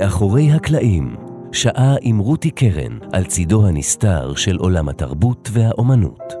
[0.00, 1.16] מאחורי הקלעים,
[1.52, 6.32] שעה עם רותי קרן על צידו הנסתר של עולם התרבות והאומנות.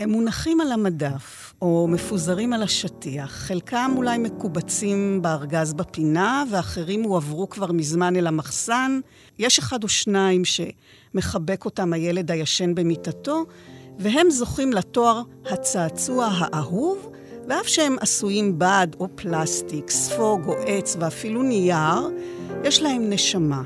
[0.00, 3.30] הם מונחים על המדף, או מפוזרים על השטיח.
[3.30, 9.00] חלקם אולי מקובצים בארגז בפינה, ואחרים הועברו כבר מזמן אל המחסן.
[9.38, 13.44] יש אחד או שניים שמחבק אותם הילד הישן במיטתו,
[13.98, 17.10] והם זוכים לתואר הצעצוע האהוב,
[17.48, 22.10] ואף שהם עשויים בד או פלסטיק, ספוג או עץ ואפילו נייר,
[22.64, 23.62] יש להם נשמה.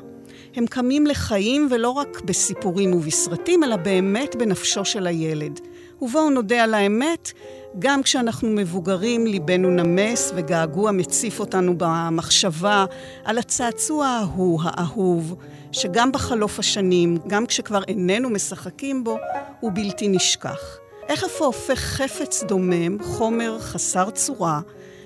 [0.54, 5.60] הם קמים לחיים ולא רק בסיפורים ובסרטים, אלא באמת בנפשו של הילד.
[6.02, 7.32] ובואו נודה על האמת,
[7.78, 12.84] גם כשאנחנו מבוגרים, ליבנו נמס וגעגוע מציף אותנו במחשבה
[13.24, 15.36] על הצעצוע ההוא, האהוב,
[15.72, 19.18] שגם בחלוף השנים, גם כשכבר איננו משחקים בו,
[19.60, 20.78] הוא בלתי נשכח.
[21.08, 24.60] איך איפה הופך חפץ דומם, חומר חסר צורה,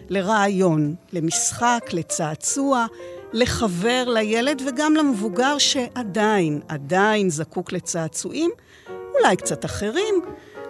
[0.08, 2.86] לרעיון, למשחק, לצעצוע,
[3.32, 8.50] לחבר לילד וגם למבוגר שעדיין, עדיין זקוק לצעצועים,
[8.88, 10.14] אולי קצת אחרים,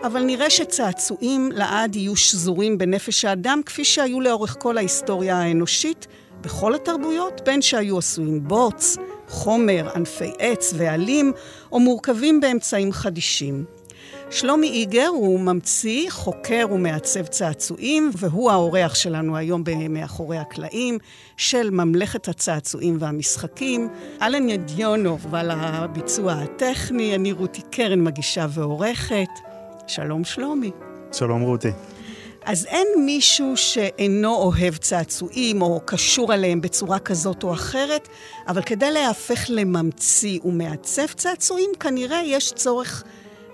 [0.03, 6.06] אבל נראה שצעצועים לעד יהיו שזורים בנפש האדם, כפי שהיו לאורך כל ההיסטוריה האנושית,
[6.41, 8.97] בכל התרבויות, בין שהיו עשויים בוץ,
[9.33, 11.33] חומר, ענפי עץ ועלים,
[11.72, 13.64] או מורכבים באמצעים חדישים.
[14.30, 20.98] שלומי איגר הוא ממציא, חוקר ומעצב צעצועים, והוא האורח שלנו היום מאחורי הקלעים
[21.37, 23.88] של ממלכת הצעצועים והמשחקים.
[24.22, 29.31] אלן ידיונוב ועל הביצוע הטכני, אני רותי קרן מגישה ועורכת.
[29.87, 30.71] שלום שלומי.
[31.12, 31.71] שלום רותי.
[32.44, 38.08] אז אין מישהו שאינו אוהב צעצועים או קשור אליהם בצורה כזאת או אחרת,
[38.48, 43.04] אבל כדי להפך לממציא ומעצב צעצועים, כנראה יש צורך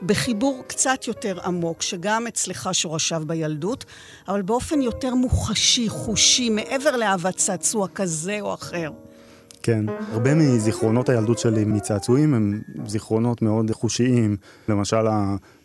[0.03, 3.84] בחיבור קצת יותר עמוק, שגם אצלך שורשיו בילדות,
[4.28, 8.91] אבל באופן יותר מוחשי, חושי, מעבר לאהבת צעצוע כזה או אחר.
[9.62, 14.37] כן, הרבה מזיכרונות הילדות שלי מצעצועים הם זיכרונות מאוד חושיים.
[14.69, 15.06] למשל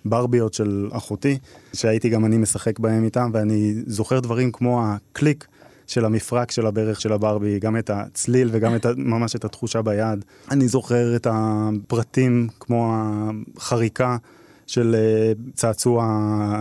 [0.06, 1.38] הברביות של אחותי,
[1.74, 5.48] שהייתי גם אני משחק בהם איתם, ואני זוכר דברים כמו הקליק
[5.88, 10.26] של המפרק של הברך של הברבי, גם את הצליל וגם את, ממש את התחושה ביד.
[10.52, 12.96] אני זוכר את הפרטים כמו
[13.58, 14.18] החריקה.
[14.68, 16.06] של אה, צעצוע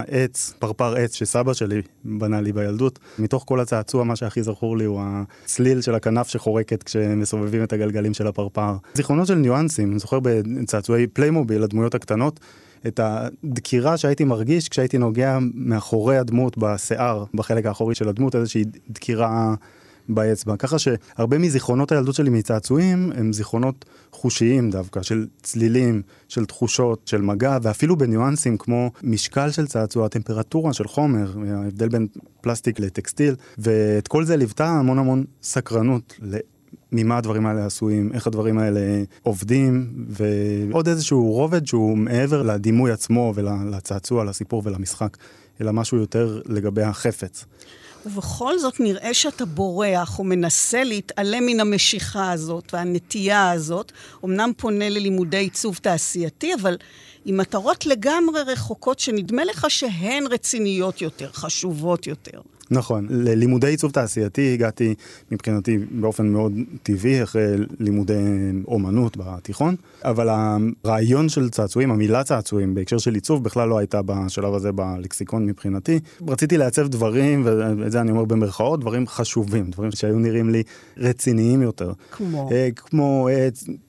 [0.08, 2.98] עץ, פרפר עץ שסבא שלי בנה לי בילדות.
[3.18, 8.14] מתוך כל הצעצוע, מה שהכי זכור לי הוא הצליל של הכנף שחורקת כשמסובבים את הגלגלים
[8.14, 8.74] של הפרפר.
[8.94, 12.40] זיכרונות של ניואנסים, אני זוכר בצעצועי פליימוביל, הדמויות הקטנות,
[12.86, 19.54] את הדקירה שהייתי מרגיש כשהייתי נוגע מאחורי הדמות, בשיער, בחלק האחורי של הדמות, איזושהי דקירה
[20.08, 20.56] באצבע.
[20.56, 27.22] ככה שהרבה מזיכרונות הילדות שלי מצעצועים הם זיכרונות חושיים דווקא, של צלילים, של תחושות, של
[27.22, 32.06] מגע, ואפילו בניואנסים כמו משקל של צעצוע, טמפרטורה של חומר, ההבדל בין
[32.40, 36.14] פלסטיק לטקסטיל, ואת כל זה ליוותה המון המון סקרנות.
[36.92, 38.80] ממה הדברים האלה עשויים, איך הדברים האלה
[39.22, 45.16] עובדים, ועוד איזשהו רובד שהוא מעבר לדימוי עצמו ולצעצוע, לסיפור ולמשחק,
[45.60, 47.44] אלא משהו יותר לגבי החפץ.
[48.06, 53.92] ובכל זאת נראה שאתה בורח או מנסה להתעלם מן המשיכה הזאת והנטייה הזאת.
[54.24, 56.76] אמנם פונה ללימודי עיצוב תעשייתי, אבל
[57.24, 62.40] עם מטרות לגמרי רחוקות שנדמה לך שהן רציניות יותר, חשובות יותר.
[62.72, 64.94] נכון, ללימודי עיצוב תעשייתי הגעתי
[65.30, 66.52] מבחינתי באופן מאוד
[66.82, 68.14] טבעי אחרי לימודי
[68.66, 70.28] אומנות בתיכון, אבל
[70.84, 76.00] הרעיון של צעצועים, המילה צעצועים בהקשר של עיצוב בכלל לא הייתה בשלב הזה בלקסיקון מבחינתי.
[76.28, 80.62] רציתי לעצב דברים, ואת זה אני אומר במרכאות, דברים חשובים, דברים שהיו נראים לי
[80.96, 81.92] רציניים יותר.
[82.10, 82.50] כמו?
[82.52, 83.48] אה, כמו אה,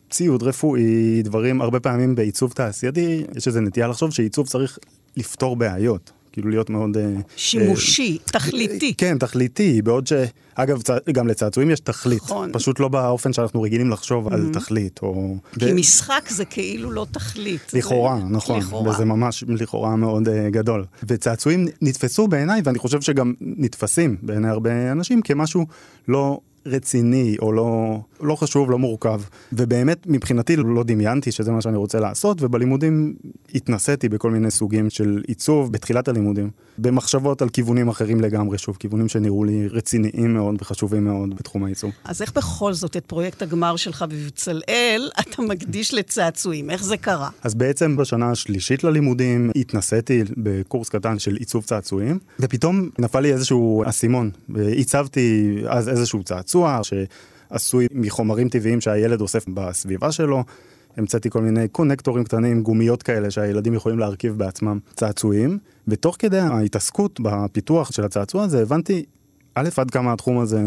[0.10, 4.80] ציוד רפואי, דברים, הרבה פעמים בעיצוב תעשייתי, יש איזו נטייה לחשוב שעיצוב צריך
[5.18, 6.12] לפתור בעיות.
[6.34, 6.98] כאילו להיות מאוד...
[6.98, 8.94] אה, שימושי, אה, תכליתי.
[8.98, 10.14] כן, תכליתי, בעוד ש...
[10.56, 10.82] אגב,
[11.12, 12.24] גם לצעצועים יש תכלית.
[12.24, 12.50] נכון.
[12.54, 14.34] פשוט לא באופן שאנחנו רגילים לחשוב mm-hmm.
[14.34, 15.36] על תכלית, או...
[15.60, 15.76] כי ו...
[15.76, 17.74] משחק זה כאילו לא תכלית.
[17.74, 18.26] לכאורה, זה...
[18.30, 18.60] נכון.
[18.60, 18.92] לכאורה.
[18.92, 20.86] וזה ממש לכאורה מאוד uh, גדול.
[21.08, 25.66] וצעצועים נתפסו בעיניי, ואני חושב שגם נתפסים בעיני הרבה אנשים, כמשהו
[26.08, 29.22] לא רציני או לא, לא חשוב, לא מורכב.
[29.54, 33.14] ובאמת מבחינתי לא דמיינתי שזה מה שאני רוצה לעשות, ובלימודים
[33.56, 39.08] התנסיתי בכל מיני סוגים של עיצוב בתחילת הלימודים, במחשבות על כיוונים אחרים לגמרי, שוב, כיוונים
[39.08, 41.92] שנראו לי רציניים מאוד וחשובים מאוד בתחום העיצוב.
[42.04, 46.70] אז איך בכל זאת את פרויקט הגמר שלך בבצלאל אתה מקדיש לצעצועים?
[46.70, 47.30] איך זה קרה?
[47.44, 53.84] אז בעצם בשנה השלישית ללימודים התנסיתי בקורס קטן של עיצוב צעצועים, ופתאום נפל לי איזשהו
[53.86, 54.32] אסימון.
[54.56, 56.80] עיצבתי אז איזשהו צעצוע
[57.50, 60.44] שעשוי מחומרים טבעיים שהילד אוסף בסביבה שלו.
[60.98, 65.58] המצאתי כל מיני קונקטורים קטנים, גומיות כאלה שהילדים יכולים להרכיב בעצמם צעצועים,
[65.88, 69.06] ותוך כדי ההתעסקות בפיתוח של הצעצוע הזה הבנתי,
[69.56, 70.62] א', עד כמה התחום הזה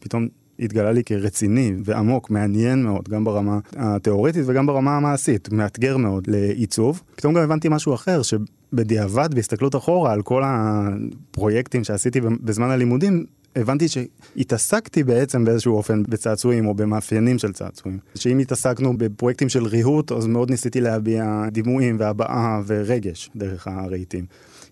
[0.00, 6.26] פתאום התגלה לי כרציני ועמוק, מעניין מאוד, גם ברמה התיאורטית וגם ברמה המעשית, מאתגר מאוד
[6.26, 7.02] לעיצוב.
[7.16, 13.26] פתאום גם הבנתי משהו אחר, שבדיעבד, בהסתכלות אחורה על כל הפרויקטים שעשיתי בזמן הלימודים,
[13.56, 17.98] הבנתי שהתעסקתי בעצם באיזשהו אופן בצעצועים או במאפיינים של צעצועים.
[18.14, 24.24] שאם התעסקנו בפרויקטים של ריהוט, אז מאוד ניסיתי להביע דימויים והבעה ורגש דרך הרהיטים.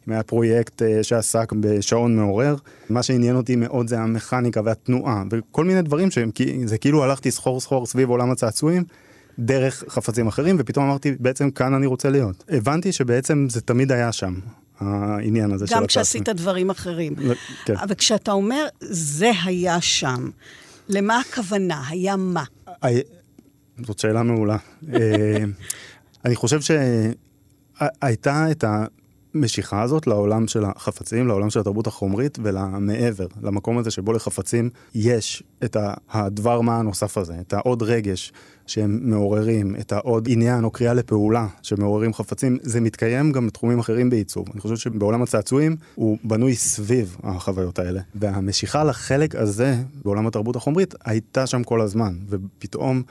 [0.08, 2.56] אם היה פרויקט אה, שעסק בשעון מעורר,
[2.90, 6.30] מה שעניין אותי מאוד זה המכניקה והתנועה, וכל מיני דברים שהם,
[6.64, 8.84] זה כאילו הלכתי סחור סחור סביב עולם הצעצועים.
[9.38, 12.44] דרך חפצים אחרים, ופתאום אמרתי, בעצם כאן אני רוצה להיות.
[12.48, 14.34] הבנתי שבעצם זה תמיד היה שם.
[14.80, 15.82] העניין הזה של הצעצועים.
[15.82, 17.14] גם כשעשית דברים אחרים.
[17.64, 17.76] כן.
[17.76, 20.30] אבל כשאתה אומר, זה היה שם,
[20.88, 21.82] למה הכוונה?
[21.88, 22.44] היה מה?
[23.86, 24.56] זאת שאלה מעולה.
[24.94, 25.44] אה,
[26.24, 26.60] אני חושב
[27.80, 28.64] שהייתה את
[29.34, 35.42] המשיכה הזאת לעולם של החפצים, לעולם של התרבות החומרית ולמעבר, למקום הזה שבו לחפצים יש
[35.64, 35.76] את
[36.10, 38.32] הדבר מה הנוסף הזה, את העוד רגש
[38.66, 44.10] שהם מעוררים, את העוד עניין או קריאה לפעולה שמעוררים חפצים, זה מתקיים גם בתחומים אחרים
[44.10, 44.46] בעיצוב.
[44.52, 48.00] אני חושב שבעולם הצעצועים הוא בנוי סביב החוויות האלה.
[48.14, 53.02] והמשיכה לחלק הזה בעולם התרבות החומרית הייתה שם כל הזמן, ופתאום...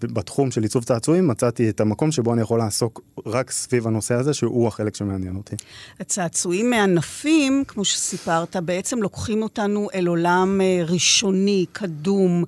[0.00, 4.34] בתחום של עיצוב צעצועים מצאתי את המקום שבו אני יכול לעסוק רק סביב הנושא הזה,
[4.34, 5.56] שהוא החלק שמעניין אותי.
[6.00, 12.44] הצעצועים מענפים, כמו שסיפרת, בעצם לוקחים אותנו אל עולם אה, ראשוני, קדום.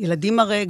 [0.00, 0.66] ילדים הרי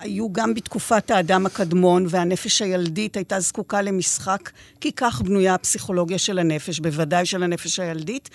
[0.00, 4.50] היו גם בתקופת האדם הקדמון, והנפש הילדית הייתה זקוקה למשחק,
[4.80, 8.30] כי כך בנויה הפסיכולוגיה של הנפש, בוודאי של הנפש הילדית.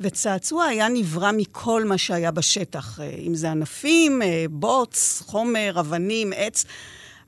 [0.00, 6.32] וצעצוע היה נברא מכל מה שהיה בשטח, אה, אם זה ענפים, אה, בוץ, חומר, אבנים,
[6.36, 6.64] עץ.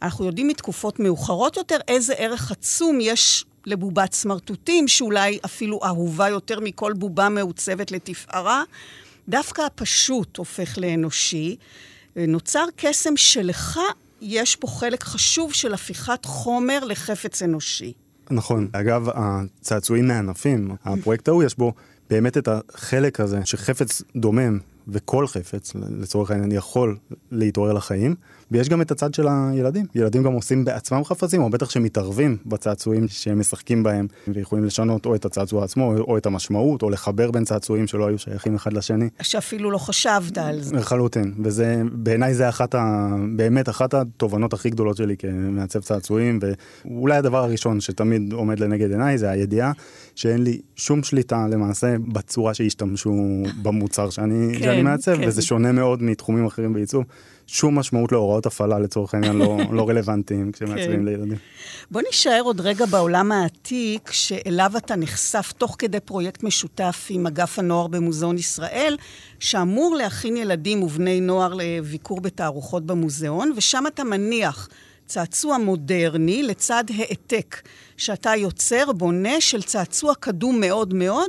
[0.02, 6.60] אנחנו יודעים מתקופות מאוחרות יותר איזה ערך עצום יש לבובת סמרטוטים, שאולי אפילו אהובה יותר
[6.60, 8.62] מכל בובה מעוצבת לתפארה.
[9.28, 11.56] דווקא הפשוט הופך לאנושי.
[12.16, 13.78] נוצר קסם שלך
[14.20, 17.92] יש פה חלק חשוב של הפיכת חומר לחפץ אנושי.
[18.30, 18.68] נכון.
[18.72, 21.72] אגב, הצעצועים מענפים, הפרויקט ההוא יש בו
[22.10, 26.96] באמת את החלק הזה שחפץ דומם וכל חפץ, לצורך העניין, יכול
[27.30, 28.14] להתעורר לחיים.
[28.52, 29.86] ויש גם את הצד של הילדים.
[29.94, 35.14] ילדים גם עושים בעצמם חפצים, או בטח שמתערבים בצעצועים שהם משחקים בהם, ויכולים לשנות או
[35.14, 39.08] את הצעצוע עצמו, או את המשמעות, או לחבר בין צעצועים שלא היו שייכים אחד לשני.
[39.22, 40.76] שאפילו לא חשבת על זה.
[40.76, 43.08] לחלוטין, וזה, בעיניי זה אחת ה...
[43.36, 49.18] באמת אחת התובנות הכי גדולות שלי כמעצב צעצועים, ואולי הדבר הראשון שתמיד עומד לנגד עיניי
[49.18, 49.72] זה הידיעה
[50.14, 53.12] שאין לי שום שליטה למעשה בצורה שהשתמשו
[53.62, 55.28] במוצר שאני, כן, שאני מעצב, כן.
[55.28, 57.04] וזה שונה מאוד מתחומים אחרים בעיצוב.
[57.46, 61.04] שום משמעות להוראות הפעלה לצורך העניין לא, לא רלוונטיים כשמעצבים כן.
[61.04, 61.38] לילדים.
[61.90, 67.58] בוא נישאר עוד רגע בעולם העתיק, שאליו אתה נחשף תוך כדי פרויקט משותף עם אגף
[67.58, 68.96] הנוער במוזיאון ישראל,
[69.38, 74.68] שאמור להכין ילדים ובני נוער לביקור בתערוכות במוזיאון, ושם אתה מניח
[75.12, 77.62] צעצוע מודרני לצד העתק
[77.96, 81.28] שאתה יוצר, בונה, של צעצוע קדום מאוד מאוד.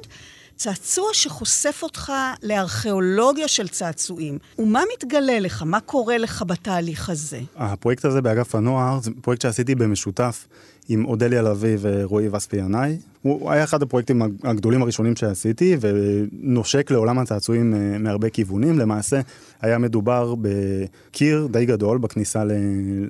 [0.55, 2.13] צעצוע שחושף אותך
[2.43, 4.37] לארכיאולוגיה של צעצועים.
[4.59, 5.63] ומה מתגלה לך?
[5.65, 7.39] מה קורה לך בתהליך הזה?
[7.55, 10.47] הפרויקט הזה באגף הנוער זה פרויקט שעשיתי במשותף
[10.89, 12.97] עם אודליה לביא ורועי וספי ינאי.
[13.23, 18.79] הוא היה אחד הפרויקטים הגדולים הראשונים שעשיתי, ונושק לעולם הצעצועים אה, מהרבה כיוונים.
[18.79, 19.21] למעשה,
[19.61, 22.43] היה מדובר בקיר די גדול בכניסה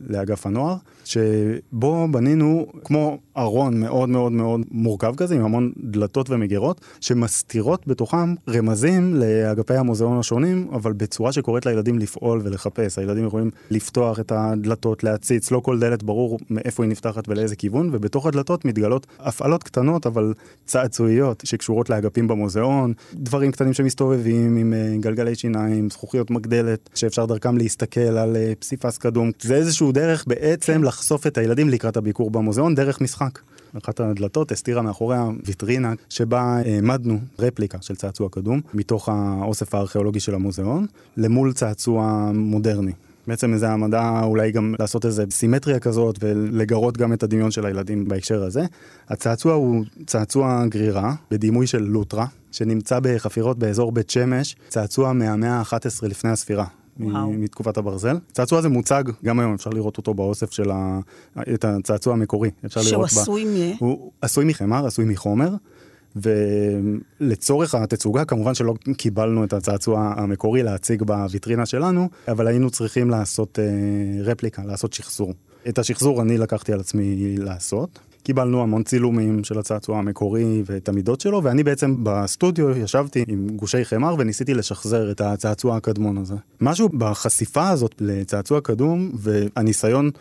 [0.08, 0.76] לאגף הנוער,
[1.06, 8.36] שבו בנינו כמו ארון מאוד מאוד מאוד מורכב כזה, עם המון דלתות ומגירות, שמסתירות בתוכם
[8.50, 12.98] רמזים לאגפי המוזיאון השונים, אבל בצורה שקוראת לילדים לפעול ולחפש.
[12.98, 17.90] הילדים יכולים לפתוח את הדלתות, להציץ, לא כל דלת ברור מאיפה היא נפתחת ולאיזה כיוון,
[17.92, 20.34] ובתוך הדלתות מתגלות הפעלות קטנות, אבל
[20.66, 27.58] צעצועיות, שקשורות לאגפים במוזיאון, דברים קטנים שמסתובבים עם אה, גלגלי שיניים, זכוכיות מגדלת, שאפשר דרכם
[27.58, 29.32] להסתכל על אה, פסיפס קדום.
[29.42, 30.82] זה איזשהו דרך בעצם כן.
[30.82, 33.40] לחשוף את הילדים לקראת הביקור במוזיאון דרך משחק.
[33.78, 40.36] אחת הדלתות הסתירה מאחוריה ויטרינה שבה העמדנו רפליקה של צעצוע קדום מתוך האוסף הארכיאולוגי של
[40.36, 40.86] המוזיאון
[41.18, 42.92] למול צעצוע מודרני.
[43.28, 48.08] בעצם איזה העמדה, אולי גם לעשות איזה סימטריה כזאת ולגרות גם את הדמיון של הילדים
[48.08, 48.66] בהקשר הזה.
[49.10, 56.08] הצעצוע הוא צעצוע גרירה בדימוי של לוטרה, שנמצא בחפירות באזור בית שמש, צעצוע מהמאה ה-11
[56.08, 56.66] לפני הספירה.
[57.00, 57.32] וואו.
[57.32, 58.18] מתקופת הברזל.
[58.32, 61.00] הצעצוע הזה מוצג, גם היום אפשר לראות אותו באוסף של ה...
[61.54, 62.50] את הצעצוע המקורי.
[62.66, 63.76] אפשר שהוא לראות עשוי מ...
[63.80, 65.50] הוא עשוי מחמר, עשוי מחומר.
[66.16, 73.60] ולצורך התצוגה, כמובן שלא קיבלנו את הצעצוע המקורי להציג בוויטרינה שלנו, אבל היינו צריכים לעשות
[73.60, 75.34] אה, רפליקה, לעשות שחזור.
[75.70, 78.00] את השחזור אני לקחתי על עצמי לעשות.
[78.24, 83.86] קיבלנו המון צילומים של הצעצוע המקורי ואת המידות שלו, ואני בעצם בסטודיו ישבתי עם גושי
[83.86, 86.36] חמר וניסיתי לשחזר את הצעצוע הקדמון הזה.
[86.62, 90.12] משהו בחשיפה הזאת לצעצוע קדום והניסיון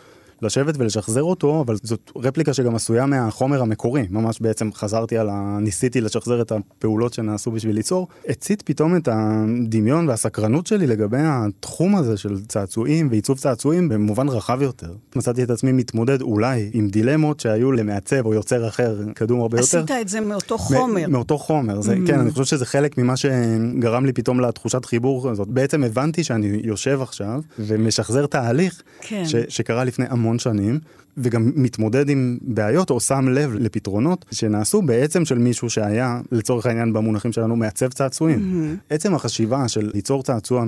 [0.43, 5.57] לשבת ולשחזר אותו, אבל זאת רפליקה שגם עשויה מהחומר המקורי, ממש בעצם חזרתי על ה...
[5.61, 11.95] ניסיתי לשחזר את הפעולות שנעשו בשביל ליצור, הצית פתאום את הדמיון והסקרנות שלי לגבי התחום
[11.95, 14.93] הזה של צעצועים ועיצוב צעצועים במובן רחב יותר.
[15.15, 19.77] מצאתי את עצמי מתמודד אולי עם דילמות שהיו למעצב או יוצר אחר קדום הרבה יותר.
[19.77, 21.07] עשית את זה מאותו חומר.
[21.07, 22.07] מאותו חומר, זה, mm.
[22.07, 25.47] כן, אני חושב שזה חלק ממה שגרם לי פתאום לתחושת חיבור הזאת.
[25.47, 29.25] בעצם הבנתי שאני יושב עכשיו ומשחזר תהליך כן.
[29.25, 30.79] ש, שקרה לפני המון המון שנים,
[31.17, 36.93] וגם מתמודד עם בעיות או שם לב לפתרונות שנעשו בעצם של מישהו שהיה, לצורך העניין
[36.93, 38.39] במונחים שלנו, מעצב צעצועים.
[38.39, 38.93] Mm-hmm.
[38.93, 40.63] עצם החשיבה של ליצור צעצוע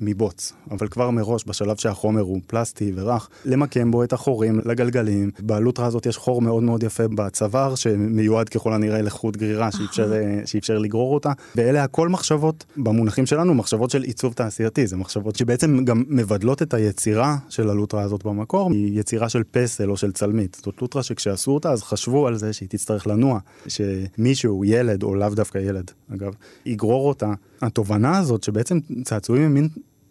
[0.00, 5.30] מבוץ, אבל כבר מראש, בשלב שהחומר הוא פלסטי ורך, למקם בו את החורים לגלגלים.
[5.40, 10.12] בלוטרה הזאת יש חור מאוד מאוד יפה בצוואר, שמיועד ככל הנראה לחוט גרירה שאפשר,
[10.44, 15.84] שאפשר לגרור אותה, ואלה הכל מחשבות, במונחים שלנו, מחשבות של עיצוב תעשייתי, זה מחשבות שבעצם
[15.84, 19.87] גם מבדלות את היצירה של הלוטרה הזאת במקור, היא יצירה של פסל.
[19.90, 20.60] או של צלמית.
[20.64, 25.28] זאת לוטרה שכשעשו אותה אז חשבו על זה שהיא תצטרך לנוע, שמישהו, ילד או לאו
[25.28, 26.32] דווקא ילד, אגב,
[26.66, 27.32] יגרור אותה.
[27.62, 29.68] התובנה הזאת שבעצם צעצועים הם מין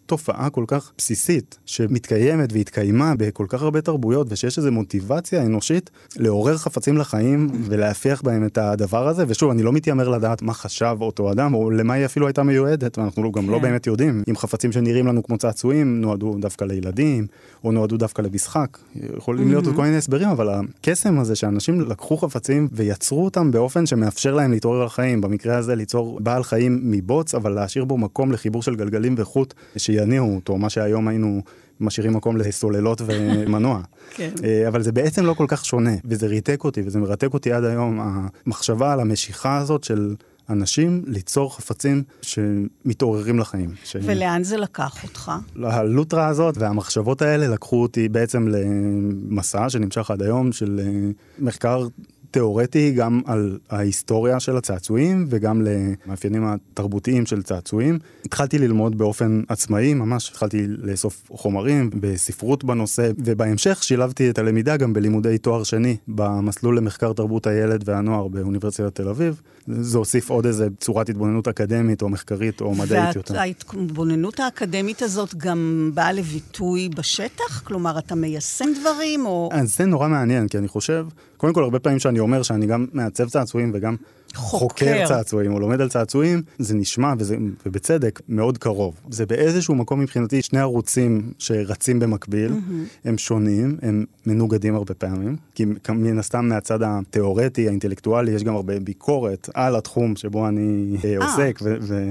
[0.08, 6.56] תופעה כל כך בסיסית, שמתקיימת והתקיימה בכל כך הרבה תרבויות, ושיש איזו מוטיבציה אנושית לעורר
[6.56, 11.32] חפצים לחיים ולהפיח בהם את הדבר הזה, ושוב, אני לא מתיימר לדעת מה חשב אותו
[11.32, 13.62] אדם, או למה היא אפילו הייתה מיועדת, ואנחנו גם לא כן.
[13.62, 17.26] לא באמת יודעים אם חפצים שנראים לנו כמו צעצועים נועדו דווקא לילדים,
[17.64, 18.78] או נועדו דווקא למשחק.
[19.16, 23.86] יכולים להיות עוד כל מיני הסברים, אבל הקסם הזה שאנשים לקחו חפצים ויצרו אותם באופן
[23.86, 28.62] שמאפשר להם להתעורר לחיים, במקרה הזה ליצור בעל חיים מבוץ, אבל להשאיר בו מקום לחיבור
[28.62, 29.54] של גלגלים וחוט,
[29.98, 31.42] שיניעו אותו, מה שהיום היינו
[31.80, 33.80] משאירים מקום לסוללות ומנוע.
[34.16, 34.30] כן.
[34.44, 37.64] אה, אבל זה בעצם לא כל כך שונה, וזה ריתק אותי, וזה מרתק אותי עד
[37.64, 38.00] היום,
[38.46, 40.14] המחשבה על המשיכה הזאת של
[40.50, 43.74] אנשים ליצור חפצים שמתעוררים לחיים.
[43.84, 43.96] ש...
[44.02, 45.32] ולאן זה לקח אותך?
[45.62, 51.86] הלוטרה הזאת והמחשבות האלה לקחו אותי בעצם למסע שנמשך עד היום של אה, מחקר
[52.30, 57.98] תיאורטי גם על ההיסטוריה של הצעצועים וגם למאפיינים התרבותיים של צעצועים.
[58.24, 64.92] התחלתי ללמוד באופן עצמאי, ממש התחלתי לאסוף חומרים בספרות בנושא, ובהמשך שילבתי את הלמידה גם
[64.92, 69.40] בלימודי תואר שני במסלול למחקר תרבות הילד והנוער באוניברסיטת תל אביב.
[69.68, 73.34] זה הוסיף עוד איזה צורת התבוננות אקדמית או מחקרית או מדעית יותר.
[73.34, 77.60] וההתבוננות האקדמית הזאת גם באה לביטוי בשטח?
[77.64, 79.48] כלומר, אתה מיישם דברים או...
[79.52, 81.06] אז זה נורא מעניין, כי אני חושב,
[81.36, 83.96] קודם כל, הרבה פעמים שאני אומר שאני גם מעצב צעצועים וגם
[84.34, 88.94] חוקר, חוקר צעצועים או לומד על צעצועים, זה נשמע, וזה, ובצדק, מאוד קרוב.
[89.10, 93.08] זה באיזשהו מקום מבחינתי שני ערוצים שרצים במקביל, mm-hmm.
[93.08, 98.80] הם שונים, הם מנוגדים הרבה פעמים, כי מן הסתם מהצד התיאורטי, האינטלקטואלי, יש גם הרבה
[98.80, 102.10] ביקורת על התחום שבו אני אה, אה עוסק, ו- ו-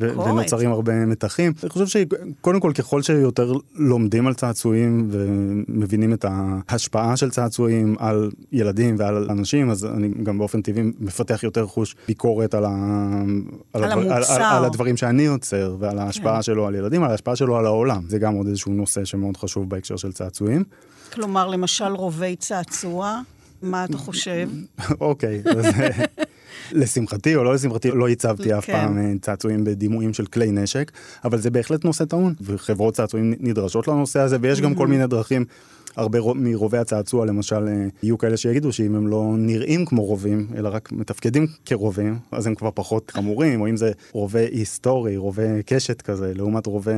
[0.00, 1.52] ו- ונוצרים הרבה מתחים.
[1.62, 8.30] אני חושב שקודם כל, ככל שיותר לומדים על צעצועים ומבינים את ההשפעה של צעצועים על
[8.52, 12.70] ילדים ועל אנשים, אז אני גם באופן טבעי מפתח יותר יותר חוש ביקורת על, ה...
[13.72, 16.42] על, על, על, על, על הדברים שאני יוצר ועל ההשפעה כן.
[16.42, 18.02] שלו על ילדים, על ההשפעה שלו על העולם.
[18.08, 20.64] זה גם עוד איזשהו נושא שמאוד חשוב בהקשר של צעצועים.
[21.12, 23.20] כלומר, למשל רובי צעצוע,
[23.62, 24.48] מה אתה חושב?
[25.00, 25.66] אוקיי, אז
[26.82, 28.72] לשמחתי או לא לשמחתי, לא הצבתי אף כן.
[28.72, 30.92] פעם אה, צעצועים בדימויים של כלי נשק,
[31.24, 35.44] אבל זה בהחלט נושא טעון, וחברות צעצועים נדרשות לנושא הזה, ויש גם כל מיני דרכים
[35.96, 40.68] הרבה מרובי הצעצוע למשל אה, יהיו כאלה שיגידו שאם הם לא נראים כמו רובים אלא
[40.72, 46.02] רק מתפקדים כרובים אז הם כבר פחות חמורים או אם זה רובה היסטורי רובה קשת
[46.02, 46.92] כזה לעומת רובה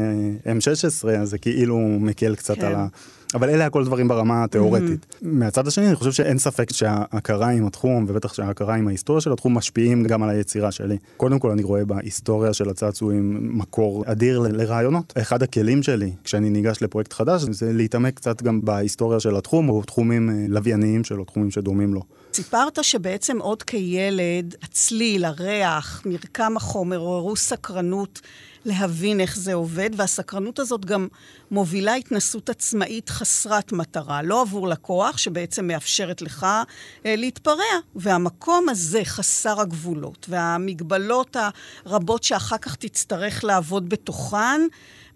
[0.45, 2.67] M16 אז זה כאילו מקל קצת כן.
[2.67, 2.87] על ה...
[3.35, 5.07] אבל אלה הכל דברים ברמה התיאורטית.
[5.11, 5.17] Mm-hmm.
[5.23, 9.57] מהצד השני אני חושב שאין ספק שההכרה עם התחום ובטח שההכרה עם ההיסטוריה של התחום
[9.57, 10.99] משפיעים גם על היצירה שלי.
[11.17, 15.13] קודם כל אני רואה בהיסטוריה של הצעצועים מקור אדיר ל- לרעיונות.
[15.19, 19.83] אחד הכלים שלי כשאני ניגש לפרויקט חדש זה להתעמק קצת גם בהיסטוריה של התחום או
[19.83, 22.03] תחומים אה, לווייניים שלו, תחומים שדומים לו.
[22.35, 28.21] סיפרת שבעצם עוד כילד הצליל, הריח, מרקם החומר עוררו סקרנות
[28.69, 31.09] להבין איך זה עובד, והסקרנות הזאת גם
[31.51, 36.47] מובילה התנסות עצמאית חסרת מטרה, לא עבור לקוח, שבעצם מאפשרת לך
[37.07, 37.65] אה, להתפרע.
[37.95, 41.37] והמקום הזה, חסר הגבולות, והמגבלות
[41.85, 44.61] הרבות שאחר כך תצטרך לעבוד בתוכן,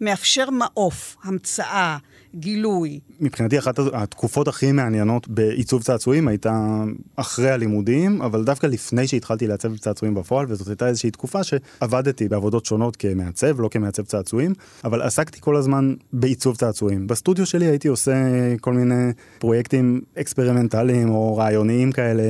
[0.01, 1.97] מאפשר מעוף, המצאה,
[2.35, 3.01] גילוי.
[3.21, 6.85] מבחינתי אחת התקופות הכי מעניינות בעיצוב צעצועים הייתה
[7.17, 12.65] אחרי הלימודים, אבל דווקא לפני שהתחלתי לעצב צעצועים בפועל, וזאת הייתה איזושהי תקופה שעבדתי בעבודות
[12.65, 17.07] שונות כמעצב, לא כמעצב צעצועים, אבל עסקתי כל הזמן בעיצוב צעצועים.
[17.07, 18.13] בסטודיו שלי הייתי עושה
[18.61, 22.23] כל מיני פרויקטים אקספרימנטליים או רעיוניים כאלה,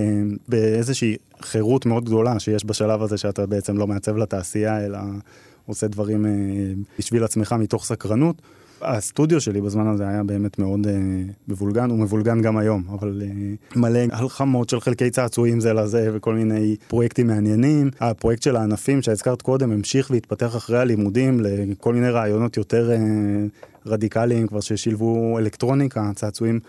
[0.49, 4.99] באיזושהי חירות מאוד גדולה שיש בשלב הזה שאתה בעצם לא מעצב לתעשייה, אלא
[5.67, 6.31] עושה דברים אה,
[6.99, 8.43] בשביל עצמך מתוך סקרנות.
[8.83, 10.93] הסטודיו שלי בזמן הזה היה באמת מאוד אה,
[11.49, 13.29] מבולגן, הוא מבולגן גם היום, אבל אה,
[13.77, 17.91] מלא הלחמות של חלקי צעצועים זה לזה וכל מיני פרויקטים מעניינים.
[18.01, 22.97] הפרויקט של הענפים שהזכרת קודם המשיך והתפתח אחרי הלימודים לכל מיני רעיונות יותר אה,
[23.87, 26.61] רדיקליים כבר ששילבו אלקטרוניקה, צעצועים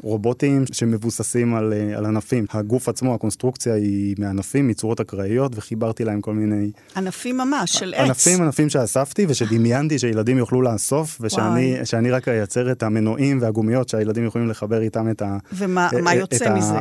[0.00, 2.46] רובוטים שמבוססים על, אה, על ענפים.
[2.50, 6.70] הגוף עצמו, הקונסטרוקציה היא מענפים, מצורות אקראיות, וחיברתי להם כל מיני...
[6.96, 8.00] ענפים ממש, של עץ.
[8.00, 14.48] ענפים, ענפים שאספתי ושדמיינתי שילדים יוכלו לאסוף, ושאני רק אייצר את המנועים והגומיות שהילדים יכולים
[14.48, 16.74] לחבר איתם את, ה, ומה אה, יוצא את מזה?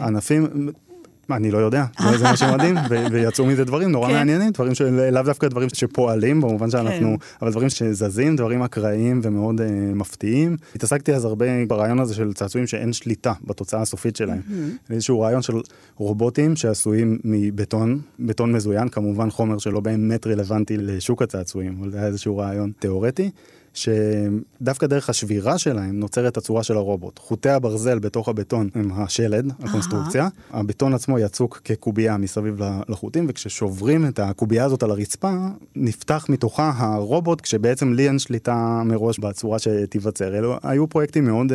[1.31, 1.41] הענפים.
[1.41, 1.85] אני לא יודע,
[2.17, 2.75] זה מה שמדהים,
[3.11, 4.13] ויצאו מזה דברים נורא כן.
[4.13, 7.25] מעניינים, דברים שלאו דווקא דברים שפועלים, במובן שאנחנו, כן.
[7.41, 9.63] אבל דברים שזזים, דברים אקראיים ומאוד uh,
[9.95, 10.57] מפתיעים.
[10.75, 14.41] התעסקתי אז הרבה ברעיון הזה של צעצועים שאין שליטה בתוצאה הסופית שלהם.
[14.47, 14.93] Mm-hmm.
[14.93, 15.53] איזשהו רעיון של
[15.95, 22.07] רובוטים שעשויים מבטון, בטון מזוין, כמובן חומר שלא באמת רלוונטי לשוק הצעצועים, אבל זה היה
[22.07, 23.29] איזשהו רעיון תיאורטי.
[23.73, 27.19] שדווקא דרך השבירה שלהם נוצרת הצורה של הרובוט.
[27.19, 30.27] חוטי הברזל בתוך הבטון הם השלד, הקונסטרוקציה.
[30.27, 30.57] Uh-huh.
[30.57, 35.33] הבטון עצמו יצוק כקובייה מסביב לחוטים, וכששוברים את הקובייה הזאת על הרצפה,
[35.75, 40.37] נפתח מתוכה הרובוט, כשבעצם לי אין שליטה מראש בצורה שתיווצר.
[40.37, 41.51] אלו היו פרויקטים מאוד...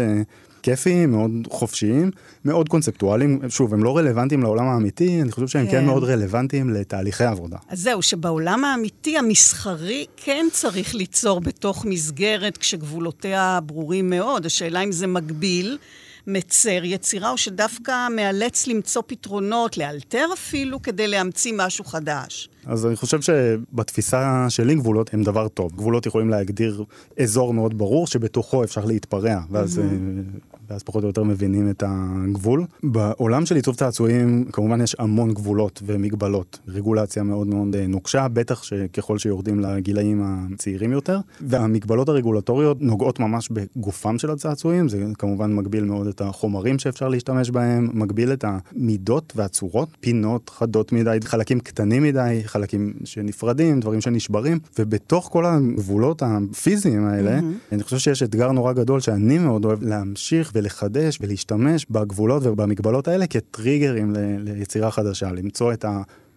[0.66, 2.10] כיפיים, מאוד חופשיים,
[2.44, 3.40] מאוד קונספטואליים.
[3.48, 7.56] שוב, הם לא רלוונטיים לעולם האמיתי, אני חושב שהם כן, כן מאוד רלוונטיים לתהליכי עבודה.
[7.68, 14.46] אז זהו, שבעולם האמיתי, המסחרי, כן צריך ליצור בתוך מסגרת כשגבולותיה ברורים מאוד.
[14.46, 15.78] השאלה אם זה מגביל.
[16.26, 22.48] מצר יצירה, או שדווקא מאלץ למצוא פתרונות, לאלתר אפילו, כדי להמציא משהו חדש?
[22.66, 25.72] אז אני חושב שבתפיסה שלי גבולות הם דבר טוב.
[25.72, 26.84] גבולות יכולים להגדיר
[27.22, 30.55] אזור מאוד ברור שבתוכו אפשר להתפרע, ואז mm-hmm.
[30.70, 32.64] ואז פחות או יותר מבינים את הגבול.
[32.82, 38.62] בעולם של עיצוב צעצועים כמובן יש המון גבולות ומגבלות, רגולציה מאוד מאוד אה, נוקשה, בטח
[38.62, 45.84] שככל שיורדים לגילאים הצעירים יותר, והמגבלות הרגולטוריות נוגעות ממש בגופם של הצעצועים, זה כמובן מגביל
[45.84, 52.02] מאוד את החומרים שאפשר להשתמש בהם, מגביל את המידות והצורות, פינות חדות מדי, חלקים קטנים
[52.02, 57.72] מדי, חלקים שנפרדים, דברים שנשברים, ובתוך כל הגבולות הפיזיים האלה, mm-hmm.
[57.72, 63.26] אני חושב שיש אתגר נורא גדול שאני מאוד אוהב להמשיך ולחדש ולהשתמש בגבולות ובמגבלות האלה
[63.26, 65.84] כטריגרים ליצירה חדשה, למצוא את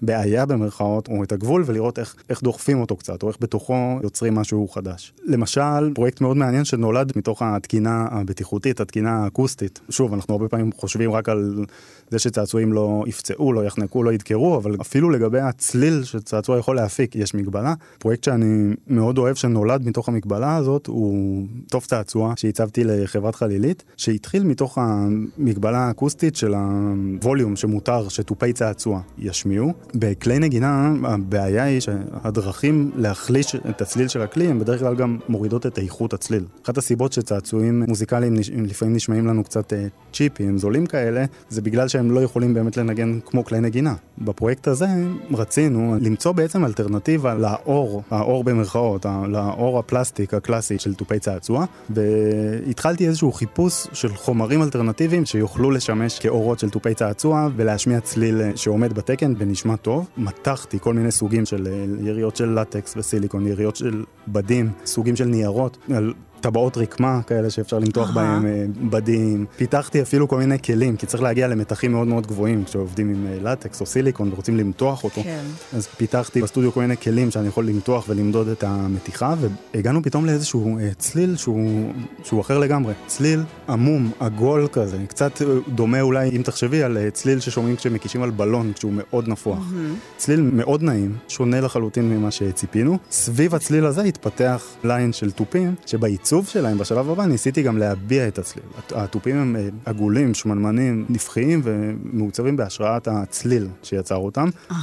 [0.04, 0.06] ה...
[0.06, 4.36] בעיה במרכאות, או את הגבול, ולראות איך, איך דוחפים אותו קצת, או איך בתוכו יוצרים
[4.36, 5.14] משהו חדש.
[5.24, 9.80] למשל, פרויקט מאוד מעניין שנולד מתוך התקינה הבטיחותית, התקינה האקוסטית.
[9.90, 11.66] שוב, אנחנו הרבה פעמים חושבים רק על
[12.10, 17.16] זה שצעצועים לא יפצעו, לא יחנקו, לא ידקרו, אבל אפילו לגבי הצליל שצעצוע יכול להפיק,
[17.16, 17.74] יש מגבלה.
[18.00, 24.44] פרויקט שאני מאוד אוהב שנולד מתוך המגבלה הזאת, הוא טוב צעצוע שהצבתי לחברת חלילית, שהתחיל
[24.44, 29.74] מתוך המגבלה האקוסטית של הווליום שמותר שתופי צעצוע ישמיעו.
[29.96, 35.66] בכלי נגינה הבעיה היא שהדרכים להחליש את הצליל של הכלי הם בדרך כלל גם מורידות
[35.66, 36.44] את איכות הצליל.
[36.66, 42.12] אחת הסיבות שצעצועים מוזיקליים לפעמים נשמעים לנו קצת אה, צ'יפים, זולים כאלה, זה בגלל שהם
[42.12, 43.94] לא יכולים באמת לנגן כמו כלי נגינה.
[44.18, 44.88] בפרויקט הזה
[45.32, 53.32] רצינו למצוא בעצם אלטרנטיבה לאור, האור במרכאות, לאור הפלסטיק הקלאסי של תופי צעצוע, והתחלתי איזשהו
[53.32, 59.76] חיפוש של חומרים אלטרנטיביים שיוכלו לשמש כאורות של תופי צעצוע ולהשמיע צליל שעומד בתקן ונשמע
[59.82, 60.10] טוב.
[60.18, 65.26] מתחתי כל מיני סוגים של אה, יריות של לטקס וסיליקון, יריות של בדים, סוגים של
[65.26, 69.46] ניירות, על טבעות רקמה כאלה שאפשר למתוח בהם אה, בדים.
[69.58, 73.52] פיתחתי אפילו כל מיני כלים, כי צריך להגיע למתחים מאוד מאוד גבוהים כשעובדים עם אה,
[73.52, 75.24] לטקס או סיליקון ורוצים למתוח אותו.
[75.24, 75.44] כן.
[75.74, 79.36] אז פיתחתי בסטודיו כל מיני כלים שאני יכול למתוח ולמדוד את המתיחה,
[79.74, 82.94] והגענו פתאום לאיזשהו אה, צליל שהוא, שהוא אחר לגמרי.
[83.08, 88.72] צליל עמום, עגול כזה, קצת דומה אולי, אם תחשבי, על צליל ששומעים כשמקישים על בלון,
[88.76, 89.74] כשהוא מאוד נפוח.
[90.18, 92.98] צליל מאוד נעים, שונה לחלוטין ממה שציפינו.
[93.12, 98.28] סביב הצליל הזה התפתח ליין של תופים, שבעיצוב בעיצוב שלהם בשלב הבא ניסיתי גם להביע
[98.28, 98.66] את הצליל.
[98.96, 104.50] התופים הם אה, עגולים, שמנמנים, נפחיים ומעוצבים בהשראת הצליל שיצר אותם.
[104.70, 104.74] Uh-huh.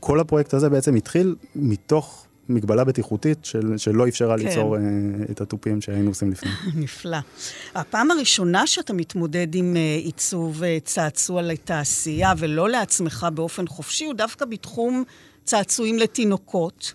[0.00, 4.44] כל הפרויקט הזה בעצם התחיל מתוך מגבלה בטיחותית של, שלא אפשרה כן.
[4.44, 4.80] ליצור אה,
[5.30, 6.50] את התופים שהיינו עושים לפני.
[6.84, 7.18] נפלא.
[7.74, 14.14] הפעם הראשונה שאתה מתמודד עם אה, עיצוב אה, צעצוע לתעשייה ולא לעצמך באופן חופשי, הוא
[14.14, 15.04] דווקא בתחום
[15.44, 16.94] צעצועים לתינוקות.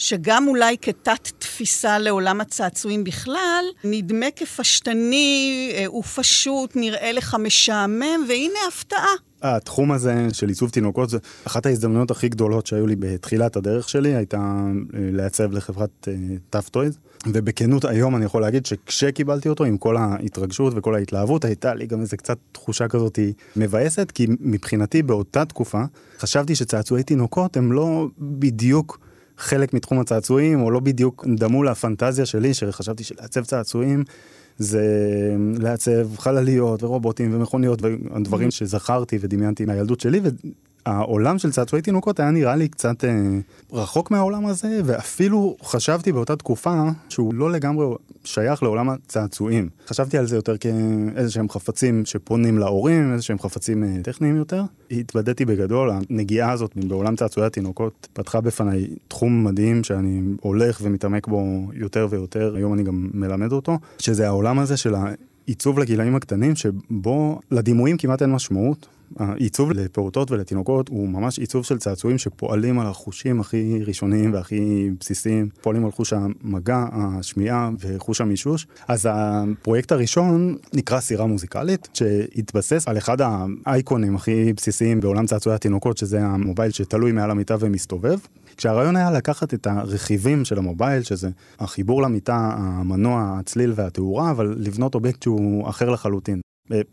[0.00, 8.58] שגם אולי כתת תפיסה לעולם הצעצועים בכלל, נדמה כפשטני אה, ופשוט, נראה לך משעמם, והנה
[8.68, 9.14] הפתעה.
[9.42, 11.10] התחום הזה של עיצוב תינוקות,
[11.44, 14.72] אחת ההזדמנויות הכי גדולות שהיו לי בתחילת הדרך שלי, הייתה אה,
[15.12, 16.08] לעצב לחברת
[16.50, 16.98] Taf Toys.
[17.26, 22.00] ובכנות היום אני יכול להגיד שכשקיבלתי אותו עם כל ההתרגשות וכל ההתלהבות, הייתה לי גם
[22.00, 23.18] איזה קצת תחושה כזאת
[23.56, 25.82] מבאסת, כי מבחינתי באותה תקופה
[26.18, 28.98] חשבתי שצעצועי תינוקות הם לא בדיוק
[29.40, 34.04] חלק מתחום הצעצועים, או לא בדיוק דמו לפנטזיה שלי, שחשבתי שלעצב צעצועים
[34.58, 34.84] זה
[35.58, 40.20] לעצב חלליות ורובוטים ומכוניות ודברים שזכרתי ודמיינתי מהילדות שלי,
[40.86, 43.10] העולם של צעצועי תינוקות היה נראה לי קצת אה,
[43.72, 47.86] רחוק מהעולם הזה, ואפילו חשבתי באותה תקופה שהוא לא לגמרי
[48.24, 49.68] שייך לעולם הצעצועים.
[49.86, 54.62] חשבתי על זה יותר כאיזה שהם חפצים שפונים להורים, איזה שהם חפצים אה, טכניים יותר.
[54.90, 61.68] התבדיתי בגדול, הנגיעה הזאת בעולם צעצועי התינוקות פתחה בפניי תחום מדהים שאני הולך ומתעמק בו
[61.74, 67.40] יותר ויותר, היום אני גם מלמד אותו, שזה העולם הזה של העיצוב לגילאים הקטנים, שבו
[67.50, 68.86] לדימויים כמעט אין משמעות.
[69.18, 75.48] העיצוב לפעוטות ולתינוקות הוא ממש עיצוב של צעצועים שפועלים על החושים הכי ראשוניים והכי בסיסיים,
[75.60, 78.66] פועלים על חוש המגע, השמיעה וחוש המישוש.
[78.88, 83.16] אז הפרויקט הראשון נקרא סירה מוזיקלית, שהתבסס על אחד
[83.66, 88.18] האייקונים הכי בסיסיים בעולם צעצועי התינוקות, שזה המובייל שתלוי מעל המיטה ומסתובב.
[88.56, 94.94] כשהרעיון היה לקחת את הרכיבים של המובייל, שזה החיבור למיטה, המנוע, הצליל והתאורה, אבל לבנות
[94.94, 96.40] אובייקט שהוא אחר לחלוטין.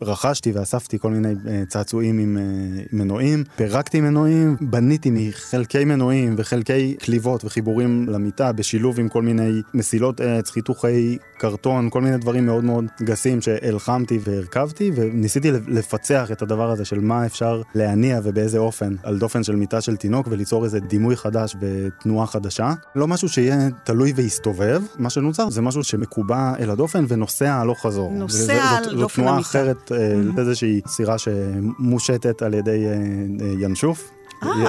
[0.02, 6.96] רכשתי ואספתי כל מיני אה, צעצועים עם אה, מנועים, פירקתי מנועים, בניתי מחלקי מנועים וחלקי
[6.98, 12.64] קליבות וחיבורים למיטה בשילוב עם כל מיני מסילות עץ, חיתוכי קרטון, כל מיני דברים מאוד
[12.64, 18.94] מאוד גסים שהלחמתי והרכבתי וניסיתי לפצח את הדבר הזה של מה אפשר להניע ובאיזה אופן
[19.02, 22.72] על דופן של מיטה של תינוק וליצור איזה דימוי חדש ותנועה חדשה.
[22.94, 28.12] לא משהו שיהיה תלוי ויסתובב, מה שנוצר זה משהו שמקובע אל הדופן ונוסע הלוך חזור.
[28.12, 29.40] נוסע על דופן המיטה.
[29.48, 30.38] אחרת mm-hmm.
[30.40, 34.10] איזושהי סירה שמושטת על ידי אה, אה, ינשוף.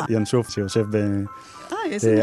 [0.10, 1.24] ינשוף שיושב ב...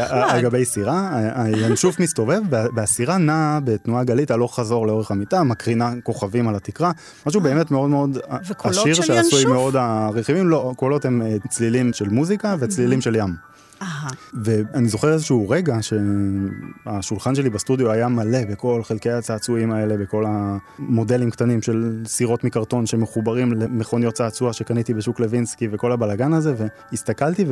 [0.01, 2.41] על גבי סירה, הינשוף מסתובב
[2.75, 6.91] והסירה נעה בתנועה גלית הלוך חזור לאורך המיטה, מקרינה כוכבים על התקרה,
[7.25, 8.17] משהו באמת מאוד מאוד
[8.63, 13.46] עשיר שעשוי מאוד הרכיבים, לא, קולות הם צלילים של מוזיקה וצלילים של ים.
[14.43, 21.31] ואני זוכר איזשהו רגע שהשולחן שלי בסטודיו היה מלא בכל חלקי הצעצועים האלה, בכל המודלים
[21.31, 27.45] קטנים של סירות מקרטון שמחוברים למכוניות צעצוע שקניתי בשוק לוינסקי וכל הבלגן הזה, והסתכלתי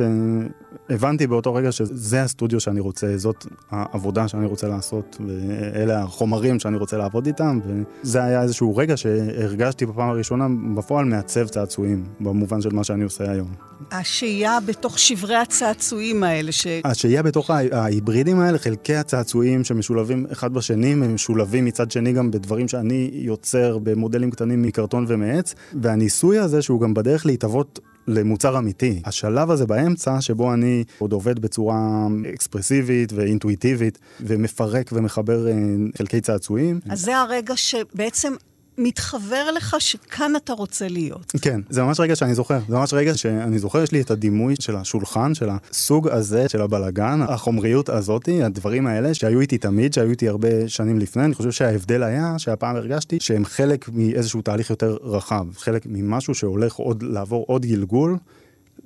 [0.88, 6.76] והבנתי באותו רגע שזה הסטודיו שאני רוצה, זאת העבודה שאני רוצה לעשות, ואלה החומרים שאני
[6.76, 12.70] רוצה לעבוד איתם, וזה היה איזשהו רגע שהרגשתי בפעם הראשונה בפועל מעצב צעצועים, במובן של
[12.72, 13.48] מה שאני עושה היום.
[13.90, 16.52] השהייה בתוך שברי הצעצועים האלה.
[16.52, 16.66] ש...
[16.84, 22.68] השהייה בתוך ההיברידים האלה, חלקי הצעצועים שמשולבים אחד בשני, הם משולבים מצד שני גם בדברים
[22.68, 29.02] שאני יוצר במודלים קטנים מקרטון ומעץ, והניסוי הזה שהוא גם בדרך להתהוות למוצר אמיתי.
[29.04, 35.52] השלב הזה באמצע, שבו אני עוד עובד בצורה אקספרסיבית ואינטואיטיבית, ומפרק ומחבר אה,
[35.98, 36.80] חלקי צעצועים.
[36.88, 38.32] אז זה הרגע שבעצם
[38.78, 41.32] מתחבר לך שכאן אתה רוצה להיות.
[41.40, 42.58] כן, זה ממש רגע שאני זוכר.
[42.68, 46.62] זה ממש רגע שאני זוכר, יש לי את הדימוי של השולחן, של הסוג הזה, של
[46.62, 51.24] הבלגן, החומריות הזאתי, הדברים האלה שהיו איתי תמיד, שהיו איתי הרבה שנים לפני.
[51.24, 56.74] אני חושב שההבדל היה שהפעם הרגשתי שהם חלק מאיזשהו תהליך יותר רחב, חלק ממשהו שהולך
[56.74, 58.16] עוד לעבור עוד גלגול.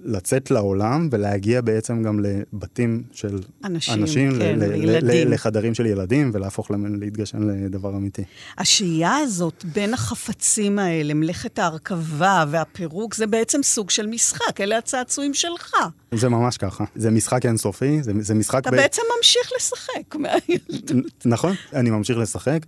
[0.04, 5.28] לצאת לעולם ולהגיע בעצם גם לבתים של אנשים, אנשים כן, ל- ילדים.
[5.28, 8.22] ל- לחדרים של ילדים ולהפוך להם להתגשם לדבר אמיתי.
[8.58, 15.34] השהייה הזאת בין החפצים האלה, מלאכת ההרכבה והפירוק, זה בעצם סוג של משחק, אלה הצעצועים
[15.34, 15.74] שלך.
[16.14, 16.84] זה ממש ככה.
[16.94, 18.58] זה משחק אינסופי, זה, זה משחק...
[18.58, 18.74] אתה ב...
[18.74, 21.12] בעצם ממשיך לשחק מהילדות.
[21.24, 22.58] נכון, אני ממשיך לשחק.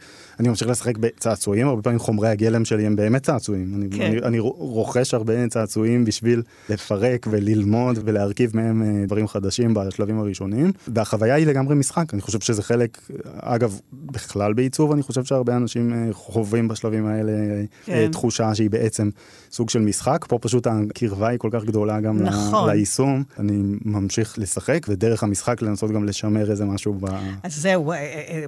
[0.41, 3.75] אני ממשיך לשחק בצעצועים, הרבה פעמים חומרי הגלם שלי הם באמת צעצועים.
[3.75, 4.03] אני, כן.
[4.03, 10.73] אני, אני רוכש הרבה צעצועים בשביל לפרק וללמוד ולהרכיב מהם אה, דברים חדשים בשלבים הראשונים.
[10.89, 12.99] והחוויה היא לגמרי משחק, אני חושב שזה חלק,
[13.41, 18.11] אגב, בכלל בעיצוב, אני חושב שהרבה אנשים אה, חווים בשלבים האלה אה, כן.
[18.13, 19.11] תחושה שהיא בעצם
[19.53, 20.25] סוג של משחק.
[20.29, 22.71] פה פשוט הקרבה היא כל כך גדולה גם נכון.
[22.71, 23.23] ליישום.
[23.39, 27.07] אני ממשיך לשחק, ודרך המשחק לנסות גם לשמר איזה משהו ב...
[27.43, 27.93] אז זהו,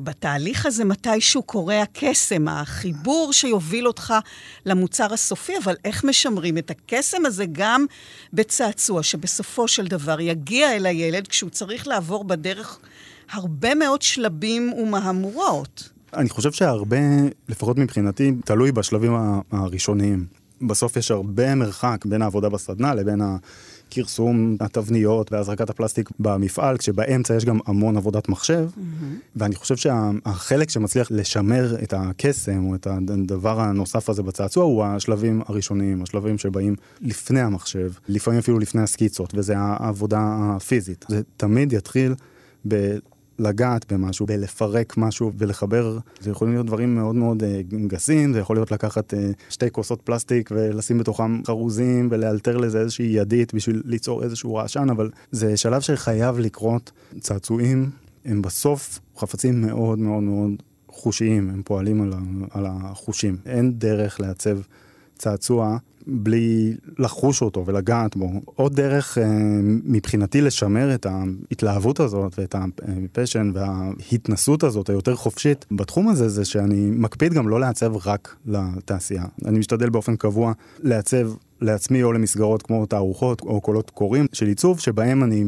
[0.03, 4.15] בתהליך הזה מתישהו קורה הקסם, החיבור שיוביל אותך
[4.67, 7.87] למוצר הסופי, אבל איך משמרים את הקסם הזה גם
[8.33, 12.79] בצעצוע, שבסופו של דבר יגיע אל הילד כשהוא צריך לעבור בדרך
[13.33, 15.91] הרבה מאוד שלבים ומהמורות.
[16.15, 16.97] אני חושב שהרבה,
[17.49, 19.13] לפחות מבחינתי, תלוי בשלבים
[19.53, 20.44] הראשוניים.
[20.67, 23.21] בסוף יש הרבה מרחק בין העבודה בסדנה לבין
[23.91, 28.81] הכרסום התבניות והזרקת הפלסטיק במפעל, כשבאמצע יש גם המון עבודת מחשב, mm-hmm.
[29.37, 35.43] ואני חושב שהחלק שמצליח לשמר את הקסם או את הדבר הנוסף הזה בצעצוע הוא השלבים
[35.47, 40.21] הראשוניים, השלבים שבאים לפני המחשב, לפעמים אפילו לפני הסקיצות, וזה העבודה
[40.57, 41.05] הפיזית.
[41.09, 42.15] זה תמיד יתחיל
[42.69, 42.97] ב...
[43.39, 48.57] לגעת במשהו, בלפרק משהו ולחבר, זה יכולים להיות דברים מאוד מאוד uh, גסים, זה יכול
[48.57, 49.17] להיות לקחת uh,
[49.49, 55.11] שתי כוסות פלסטיק ולשים בתוכם חרוזים ולאלתר לזה איזושהי ידית בשביל ליצור איזשהו רעשן, אבל
[55.31, 56.93] זה שלב שחייב לקרות.
[57.21, 57.91] צעצועים
[58.25, 60.51] הם בסוף חפצים מאוד מאוד מאוד
[60.89, 62.13] חושיים, הם פועלים על,
[62.51, 63.37] על החושים.
[63.47, 64.59] אין דרך לעצב
[65.19, 68.31] צעצוע בלי לחוש אותו ולגעת בו.
[68.45, 69.25] עוד דרך אה,
[69.85, 76.91] מבחינתי לשמר את ההתלהבות הזאת ואת הפשן וההתנסות הזאת היותר חופשית בתחום הזה, זה שאני
[76.91, 79.25] מקפיד גם לא לעצב רק לתעשייה.
[79.45, 84.81] אני משתדל באופן קבוע לעצב לעצמי או למסגרות כמו תערוכות או קולות קוראים של עיצוב,
[84.81, 85.45] שבהם אני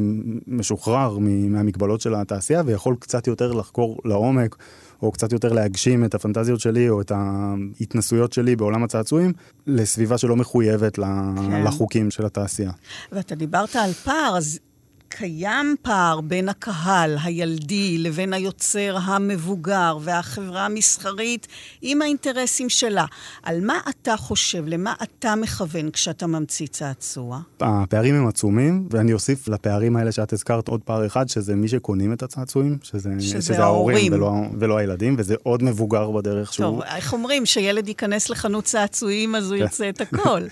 [0.47, 4.57] משוחרר מהמגבלות של התעשייה ויכול קצת יותר לחקור לעומק.
[5.03, 9.33] או קצת יותר להגשים את הפנטזיות שלי או את ההתנסויות שלי בעולם הצעצועים,
[9.67, 11.65] לסביבה שלא מחויבת כן.
[11.65, 12.71] לחוקים של התעשייה.
[13.13, 14.59] ואתה דיברת על פער, אז
[15.09, 21.47] קיים פער בין הקהל הילדי לבין היוצר המבוגר והחברה המסחרית
[21.83, 23.05] עם האינטרסים שלה.
[23.43, 27.41] על מה אתה חושב, למה אתה מכוון כשאתה ממציא צעצוע?
[27.61, 32.13] הפערים הם עצומים, ואני אוסיף לפערים האלה שאת הזכרת עוד פער אחד, שזה מי שקונים
[32.13, 36.67] את הצעצועים, שזה, שזה, שזה ההורים ולא, ולא הילדים, וזה עוד מבוגר בדרך שהוא...
[36.67, 39.63] טוב, איך אומרים, שילד ייכנס לחנות צעצועים אז הוא כן.
[39.63, 40.41] ירצה את הכל.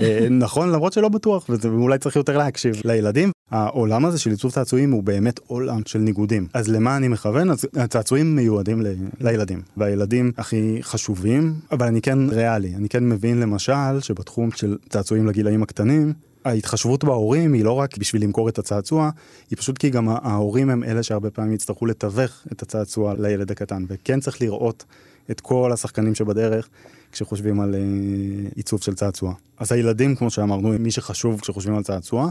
[0.00, 3.30] אה, נכון, למרות שלא בטוח, ואולי צריך יותר להקשיב לילדים.
[3.50, 6.46] העולם הזה של עיצוב צעצועים הוא באמת עולם של ניגודים.
[6.54, 7.48] אז למה אני מכוון?
[7.76, 8.86] הצעצועים מיועדים ל...
[9.20, 12.74] לילדים, והילדים הכי חשובים, אבל אני כן ריאלי.
[12.74, 16.12] אני כן מבין למשל שבתחום של צעצועים לגילאים הקטנים,
[16.44, 19.10] ההתחשבות בהורים היא לא רק בשביל למכור את הצעצוע,
[19.50, 23.84] היא פשוט כי גם ההורים הם אלה שהרבה פעמים יצטרכו לתווך את הצעצוע לילד הקטן,
[23.88, 24.84] וכן צריך לראות
[25.30, 26.68] את כל השחקנים שבדרך
[27.12, 29.34] כשחושבים על uh, עיצוב של צעצוע.
[29.58, 32.28] אז הילדים, כמו שאמרנו, הם מי שחשוב כשחושבים על צעצוע,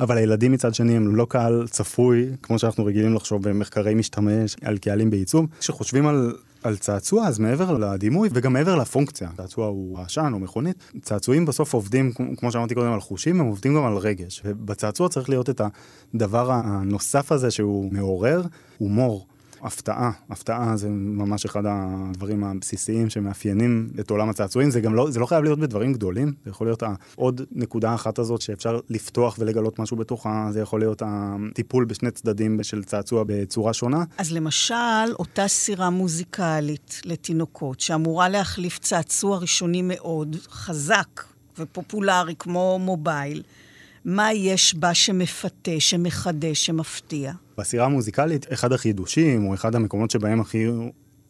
[0.00, 4.78] אבל הילדים מצד שני הם לא קהל צפוי, כמו שאנחנו רגילים לחשוב במחקרי משתמש על
[4.78, 5.46] קהלים בעיצוב.
[5.60, 10.76] כשחושבים על על צעצוע, אז מעבר לדימוי וגם מעבר לפונקציה, צעצוע הוא עשן או מכונית,
[11.02, 14.42] צעצועים בסוף עובדים, כמו שאמרתי קודם, על חושים, הם עובדים גם על רגש.
[14.44, 15.60] ובצעצוע צריך להיות את
[16.14, 18.42] הדבר הנוסף הזה שהוא מעורר,
[18.78, 19.26] הומור.
[19.62, 25.20] הפתעה, הפתעה זה ממש אחד הדברים הבסיסיים שמאפיינים את עולם הצעצועים, זה גם לא, זה
[25.20, 26.82] לא חייב להיות בדברים גדולים, זה יכול להיות
[27.16, 32.62] עוד נקודה אחת הזאת שאפשר לפתוח ולגלות משהו בתוכה, זה יכול להיות הטיפול בשני צדדים
[32.62, 34.04] של צעצוע בצורה שונה.
[34.18, 34.74] אז למשל,
[35.18, 41.24] אותה סירה מוזיקלית לתינוקות, שאמורה להחליף צעצוע ראשוני מאוד, חזק
[41.58, 43.42] ופופולרי כמו מובייל,
[44.04, 47.32] מה יש בה שמפתה, שמחדש, שמפתיע?
[47.58, 50.66] בסירה המוזיקלית, אחד החידושים, או אחד המקומות שבהם הכי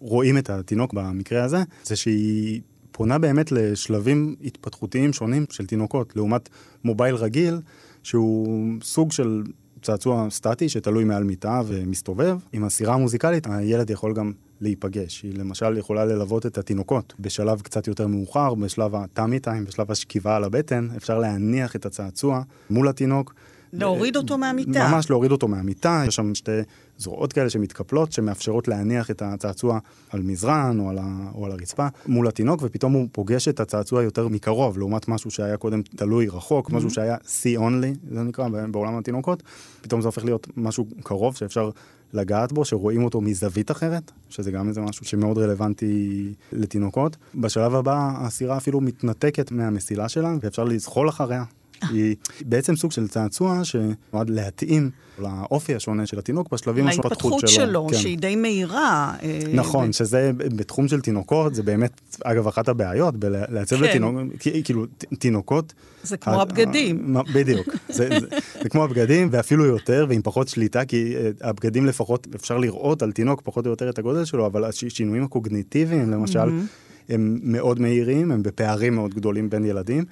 [0.01, 2.61] רואים את התינוק במקרה הזה, זה שהיא
[2.93, 6.49] פונה באמת לשלבים התפתחותיים שונים של תינוקות, לעומת
[6.85, 7.61] מובייל רגיל,
[8.03, 9.43] שהוא סוג של
[9.83, 12.39] צעצוע סטטי שתלוי מעל מיטה ומסתובב.
[12.53, 15.23] עם הסירה המוזיקלית, הילד יכול גם להיפגש.
[15.23, 20.37] היא למשל יכולה ללוות את התינוקות בשלב קצת יותר מאוחר, בשלב הטאמי טיים, בשלב השכיבה
[20.37, 23.35] על הבטן, אפשר להניח את הצעצוע מול התינוק.
[23.73, 24.89] להוריד אותו מהמיטה.
[24.89, 26.51] ממש להוריד אותו מהמיטה, יש שם שתי
[26.99, 29.79] זרועות כאלה שמתקפלות, שמאפשרות להניח את הצעצוע
[30.11, 34.03] על מזרן או על, ה, או על הרצפה מול התינוק, ופתאום הוא פוגש את הצעצוע
[34.03, 36.75] יותר מקרוב, לעומת משהו שהיה קודם תלוי רחוק, mm-hmm.
[36.75, 39.43] משהו שהיה C only, זה נקרא בעולם התינוקות,
[39.81, 41.71] פתאום זה הופך להיות משהו קרוב שאפשר
[42.13, 47.17] לגעת בו, שרואים אותו מזווית אחרת, שזה גם איזה משהו שמאוד רלוונטי לתינוקות.
[47.35, 51.45] בשלב הבא הסירה אפילו מתנתקת מהמסילה שלה, ואפשר לזחול אחריה
[51.91, 57.49] היא בעצם סוג של צעצוע שנועד להתאים לאופי השונה של התינוק בשלבים השונים להתפתחות שלו.
[57.49, 57.97] שלו, כן.
[57.97, 59.15] שהיא די מהירה.
[59.23, 59.93] אה, נכון, ב...
[59.93, 63.83] שזה בתחום של תינוקות, זה באמת, אגב, אחת הבעיות, בלעצב כן.
[63.83, 64.23] לתינוקות,
[64.65, 64.87] כאילו,
[65.19, 65.73] תינוקות...
[66.03, 67.17] זה כמו הבגדים.
[67.35, 68.27] בדיוק, זה, זה,
[68.63, 73.13] זה כמו הבגדים, ואפילו יותר, ועם פחות שליטה, כי אה, הבגדים לפחות, אפשר לראות על
[73.13, 76.89] תינוק פחות או יותר את הגודל שלו, אבל השינויים הקוגניטיביים, למשל, mm-hmm.
[77.09, 80.05] הם מאוד מהירים, הם בפערים מאוד גדולים בין ילדים.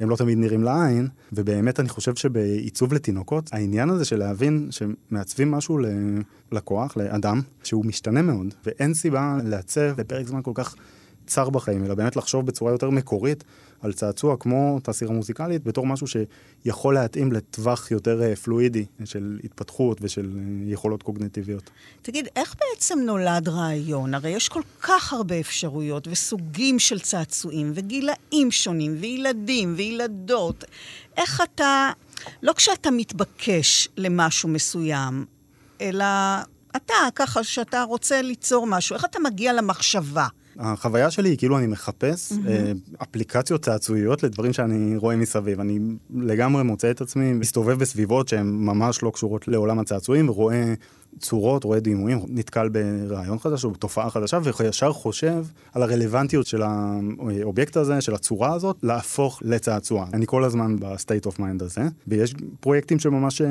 [0.00, 5.50] הם לא תמיד נראים לעין, ובאמת אני חושב שבעיצוב לתינוקות, העניין הזה של להבין שמעצבים
[5.50, 5.78] משהו
[6.52, 10.74] ללקוח, לאדם, שהוא משתנה מאוד, ואין סיבה לעצב לפרק זמן כל כך
[11.26, 13.44] צר בחיים, אלא באמת לחשוב בצורה יותר מקורית
[13.84, 19.98] על צעצוע כמו תעשירה מוזיקלית, בתור משהו שיכול להתאים לטווח יותר אה, פלואידי של התפתחות
[20.00, 21.70] ושל אה, יכולות קוגנטיביות.
[22.02, 24.14] תגיד, איך בעצם נולד רעיון?
[24.14, 30.64] הרי יש כל כך הרבה אפשרויות וסוגים של צעצועים וגילאים שונים וילדים וילדות.
[31.16, 31.90] איך אתה,
[32.42, 35.24] לא כשאתה מתבקש למשהו מסוים,
[35.80, 36.04] אלא
[36.76, 40.26] אתה, ככה שאתה רוצה ליצור משהו, איך אתה מגיע למחשבה?
[40.58, 43.02] החוויה שלי היא כאילו אני מחפש mm-hmm.
[43.02, 45.60] אפליקציות צעצועיות לדברים שאני רואה מסביב.
[45.60, 45.78] אני
[46.16, 50.74] לגמרי מוצא את עצמי מסתובב בסביבות שהן ממש לא קשורות לעולם הצעצועים, ורואה
[51.20, 57.76] צורות, רואה דימויים, נתקל ברעיון חדש או בתופעה חדשה, וישר חושב על הרלוונטיות של האובייקט
[57.76, 60.06] הזה, של הצורה הזאת, להפוך לצעצוע.
[60.12, 63.46] אני כל הזמן ב state of mind הזה, ויש פרויקטים שממש אה,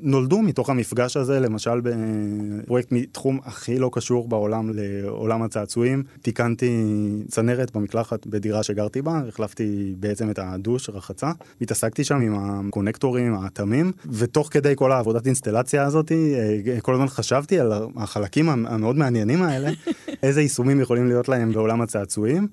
[0.00, 6.02] נולדו מתוך המפגש הזה, למשל בפרויקט מתחום הכי לא קשור בעולם לעולם הצעצועים.
[6.22, 6.72] תיקנתי
[7.28, 13.92] צנרת במקלחת בדירה שגרתי בה, החלפתי בעצם את הדוש, רחצה, התעסקתי שם עם הקונקטורים, האטמים,
[14.10, 19.42] ותוך כדי כל העבודת אינסטלציה הזאת, אה, כל הזמן הזמן חשבתי על החלקים המאוד מעניינים
[19.42, 19.70] האלה,
[20.22, 22.48] איזה יישומים יכולים להיות להם בעולם הצעצועים,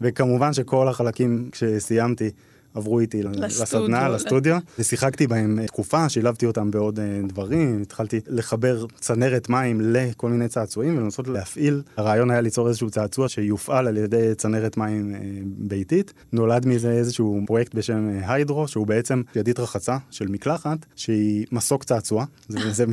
[0.00, 2.30] וכמובן שכל החלקים כשסיימתי
[2.74, 9.48] עברו איתי לסדנה, לסטודיו, ושיחקתי בהם תקופה, שילבתי אותם בעוד אה, דברים, התחלתי לחבר צנרת
[9.48, 11.82] מים לכל מיני צעצועים ולנסות להפעיל.
[11.96, 16.12] הרעיון היה ליצור איזשהו צעצוע שיופעל על ידי צנרת מים אה, ביתית.
[16.32, 21.84] נולד מזה איזשהו פרויקט בשם אה, היידרו, שהוא בעצם ידית רחצה של מקלחת, שהיא מסוק
[21.84, 22.24] צעצוע.
[22.48, 22.84] זה, זה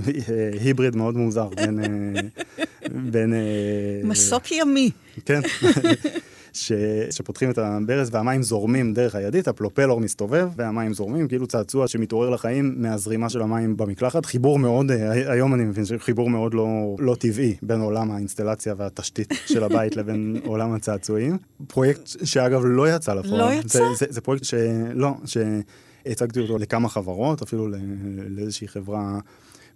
[0.61, 1.79] היבריד מאוד מוזר בין...
[3.11, 3.33] בין
[4.03, 4.91] מסוק ימי.
[5.25, 5.41] כן.
[6.57, 6.71] ש...
[7.09, 12.75] שפותחים את הברז והמים זורמים דרך הידית, הפלופלור מסתובב והמים זורמים, כאילו צעצוע שמתעורר לחיים
[12.77, 14.25] מהזרימה של המים במקלחת.
[14.25, 19.33] חיבור מאוד, אה, היום אני מבין שחיבור מאוד לא, לא טבעי בין עולם האינסטלציה והתשתית
[19.45, 21.37] של הבית לבין עולם הצעצועים.
[21.67, 23.39] פרויקט שאגב לא יצא לפועל.
[23.39, 23.79] לא יצא?
[23.79, 27.67] זה, זה, זה פרויקט שלא, שהצגתי אותו לכמה חברות, אפילו
[28.29, 29.19] לאיזושהי חברה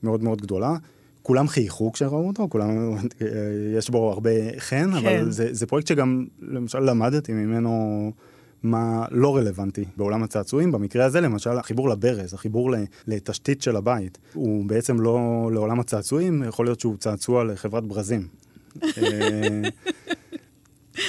[0.04, 0.76] מאוד מאוד גדולה.
[1.24, 2.70] כולם חייכו כשראו אותו, כולם,
[3.78, 4.98] יש בו הרבה חן, כן.
[4.98, 8.12] אבל זה, זה פרויקט שגם, למשל, למדתי ממנו
[8.64, 10.72] מה לא רלוונטי בעולם הצעצועים.
[10.72, 12.72] במקרה הזה, למשל, החיבור לברז, החיבור
[13.08, 18.28] לתשתית של הבית, הוא בעצם לא לעולם הצעצועים, יכול להיות שהוא צעצוע לחברת ברזים.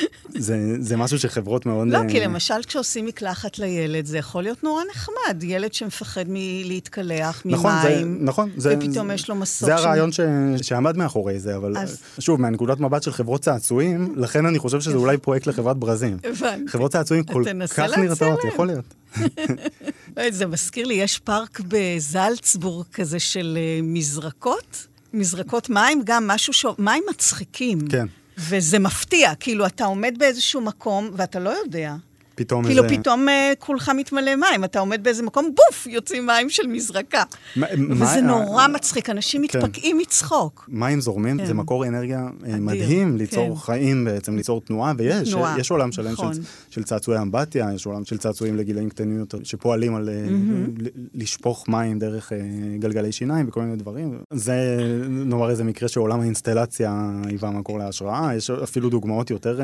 [0.01, 1.89] אה, זה, זה משהו שחברות מאוד...
[1.89, 5.43] לא, כי למשל כשעושים מקלחת לילד, זה יכול להיות נורא נחמד.
[5.43, 9.67] ילד שמפחד מלהתקלח, נכון, ממים, זה, נכון, זה, ופתאום יש לו מסוק.
[9.67, 10.21] זה הרעיון ש...
[10.63, 12.03] שעמד מאחורי זה, אבל אז...
[12.19, 16.17] שוב, מהנקודת מבט של חברות צעצועים, לכן אני חושב שזה אולי פרויקט לחברת ברזים.
[16.25, 16.71] הבנתי.
[16.71, 17.45] חברות צעצועים כל
[17.77, 18.95] כך נרתעות, יכול להיות.
[20.17, 26.53] לא, זה מזכיר לי, יש פארק בזלצבורג כזה של אה, מזרקות, מזרקות מים, גם משהו
[26.53, 26.67] ש...
[26.79, 27.89] מים מצחיקים.
[27.89, 28.07] כן.
[28.39, 31.95] וזה מפתיע, כאילו, אתה עומד באיזשהו מקום ואתה לא יודע.
[32.35, 32.97] פתאום כאילו, איזה...
[32.97, 37.23] פתאום uh, כולך מתמלא מים, אתה עומד באיזה מקום, בוף, יוצאים מים של מזרקה.
[37.57, 38.21] ما, וזה מה...
[38.21, 39.59] נורא מצחיק, אנשים כן.
[39.59, 40.69] מתפקעים מצחוק.
[40.69, 41.47] מים זורמים, כן.
[41.47, 43.61] זה מקור אנרגיה אה, אדיר, מדהים, ליצור כן.
[43.61, 45.59] חיים בעצם, ליצור תנועה, ויש, תנועה.
[45.59, 46.35] יש עולם שלם נכון.
[46.35, 46.41] של,
[46.71, 50.89] של צעצועי אמבטיה, יש עולם של צעצועים לגילאים קטנים יותר, שפועלים על mm-hmm.
[51.15, 52.33] לשפוך מים דרך
[52.79, 54.19] גלגלי שיניים וכל מיני דברים.
[54.31, 59.61] זה, נאמר איזה מקרה שעולם האינסטלציה היווה מקור להשראה, יש אפילו דוגמאות יותר...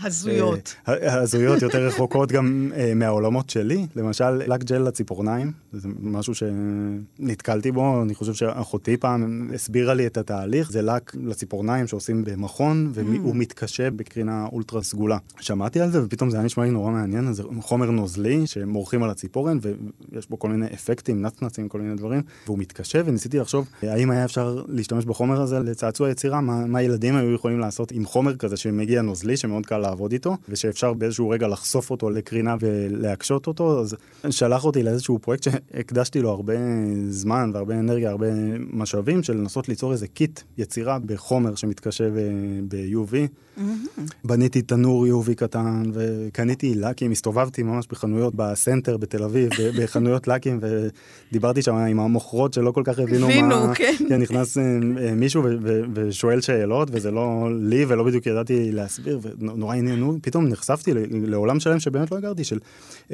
[0.00, 0.74] הזויות.
[0.86, 3.86] הזויות, יותר רחוקות גם uh, מהעולמות שלי.
[3.96, 10.16] למשל, לק ג'ל לציפורניים, זה משהו שנתקלתי בו, אני חושב שאחותי פעם הסבירה לי את
[10.16, 13.36] התהליך, זה לק לציפורניים שעושים במכון, והוא mm.
[13.36, 15.18] מתקשה בקרינה אולטרה סגולה.
[15.40, 19.10] שמעתי על זה ופתאום זה היה נשמע לי נורא מעניין, זה חומר נוזלי שמורחים על
[19.10, 19.58] הציפורן,
[20.12, 24.24] ויש בו כל מיני אפקטים, נצנצים, כל מיני דברים, והוא מתקשה, וניסיתי לחשוב האם היה
[24.24, 28.56] אפשר להשתמש בחומר הזה לצעצוע יצירה, מה, מה ילדים היו יכולים לעשות עם חומר כזה
[28.56, 33.96] שמגיע נוזלי, שמאוד קל לעבוד איתו, ושאפשר באיזשהו רגע לחשוף אותו לקרינה ולהקשות אותו, אז
[34.30, 36.54] שלח אותי לאיזשהו פרויקט שהקדשתי לו הרבה
[37.08, 38.26] זמן והרבה אנרגיה, הרבה
[38.72, 42.04] משאבים, של לנסות ליצור איזה קיט יצירה בחומר שמתקשה
[42.68, 43.12] ב-UV.
[43.58, 44.00] Mm-hmm.
[44.24, 51.62] בניתי תנור UV קטן וקניתי לקים, הסתובבתי ממש בחנויות בסנטר בתל אביב, בחנויות לקים, ודיברתי
[51.62, 53.74] שם עם המוכרות שלא כל כך הבינו מה...
[53.74, 53.94] כן.
[54.08, 55.42] כן, נכנס אה, מישהו
[55.94, 61.80] ושואל שאלות, וזה לא לי ולא בדיוק ידעתי להסביר, ונורא עניינו, פתאום נחשפתי לעולם שלם
[61.80, 62.58] שבאמת לא הכרתי, של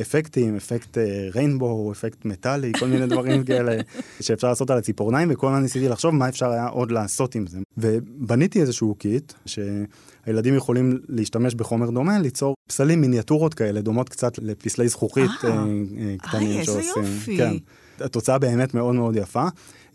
[0.01, 0.99] אפקטים, אפקט
[1.35, 3.81] ריינבו, אה, אפקט מטאלי, כל מיני דברים כאלה
[4.21, 7.59] שאפשר לעשות על הציפורניים, וכל הזמן ניסיתי לחשוב מה אפשר היה עוד לעשות עם זה.
[7.79, 14.89] ובניתי איזשהו קיט, שהילדים יכולים להשתמש בחומר דומה, ליצור פסלים מיניאטורות כאלה, דומות קצת לפסלי
[14.89, 17.03] זכוכית אה, אה, קטנים שעושים.
[17.03, 17.37] איזה יופי.
[17.37, 17.57] כן.
[18.01, 19.45] התוצאה באמת מאוד מאוד יפה.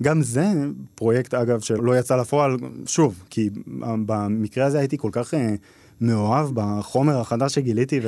[0.03, 0.45] גם זה
[0.95, 3.49] פרויקט, אגב, שלא יצא לפועל, שוב, כי
[4.05, 5.33] במקרה הזה הייתי כל כך
[6.01, 7.99] מאוהב בחומר החדש שגיליתי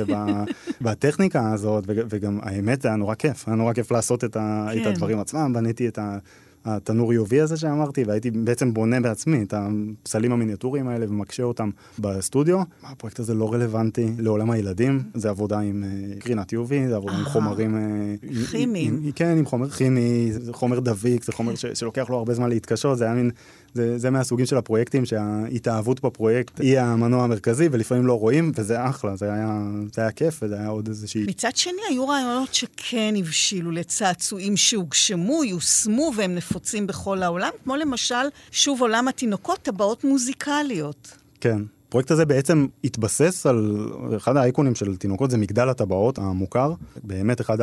[0.80, 4.82] ובטכניקה הזאת, וגם האמת זה היה נורא כיף, היה נורא כיף לעשות את, ה, כן.
[4.82, 6.18] את הדברים עצמם, בניתי את ה...
[6.64, 12.62] התנור UV הזה שאמרתי, והייתי בעצם בונה בעצמי את הפסלים המיניאטוריים האלה ומקשה אותם בסטודיו.
[12.82, 17.24] הפרויקט הזה לא רלוונטי לעולם הילדים, זה עבודה עם uh, קרינת UV, זה עבודה עם
[17.24, 17.76] חומרים...
[18.22, 19.12] Uh, כימיים.
[19.14, 23.04] כן, עם חומר כימי, זה חומר דביק, זה חומר שלוקח לו הרבה זמן להתקשות, זה
[23.04, 23.30] היה מין
[23.74, 29.16] זה, זה מהסוגים של הפרויקטים שההתאהבות בפרויקט היא המנוע המרכזי ולפעמים לא רואים וזה אחלה,
[29.16, 29.60] זה היה,
[29.92, 31.24] זה היה כיף וזה היה עוד איזושהי...
[31.28, 38.24] מצד שני היו רעיונות שכן הבשילו לצעצועים שהוגשמו, יושמו והם נפוצים בכל העולם, כמו למשל,
[38.50, 41.16] שוב עולם התינוקות, טבעות מוזיקליות.
[41.40, 41.62] כן.
[41.88, 46.72] הפרויקט הזה בעצם התבסס על אחד האייקונים של תינוקות זה מגדל הטבעות המוכר.
[47.04, 47.58] באמת אחד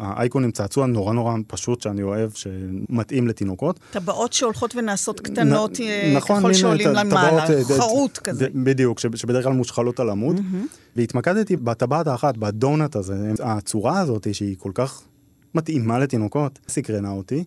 [0.00, 3.80] האייקונים צעצוע נורא נורא פשוט שאני אוהב שמתאים לתינוקות.
[3.90, 8.46] טבעות שהולכות ונעשות קטנות נ, נכון, ככל שעולים למעלה, אה, חרוט כזה.
[8.54, 10.36] בדיוק, שבדרך כלל מושחלות על עמוד.
[10.36, 10.76] Mm-hmm.
[10.96, 13.32] והתמקדתי בטבעת האחת, בדונט הזה.
[13.42, 15.02] הצורה הזאת שהיא כל כך
[15.54, 17.44] מתאימה לתינוקות, סקרנה אותי.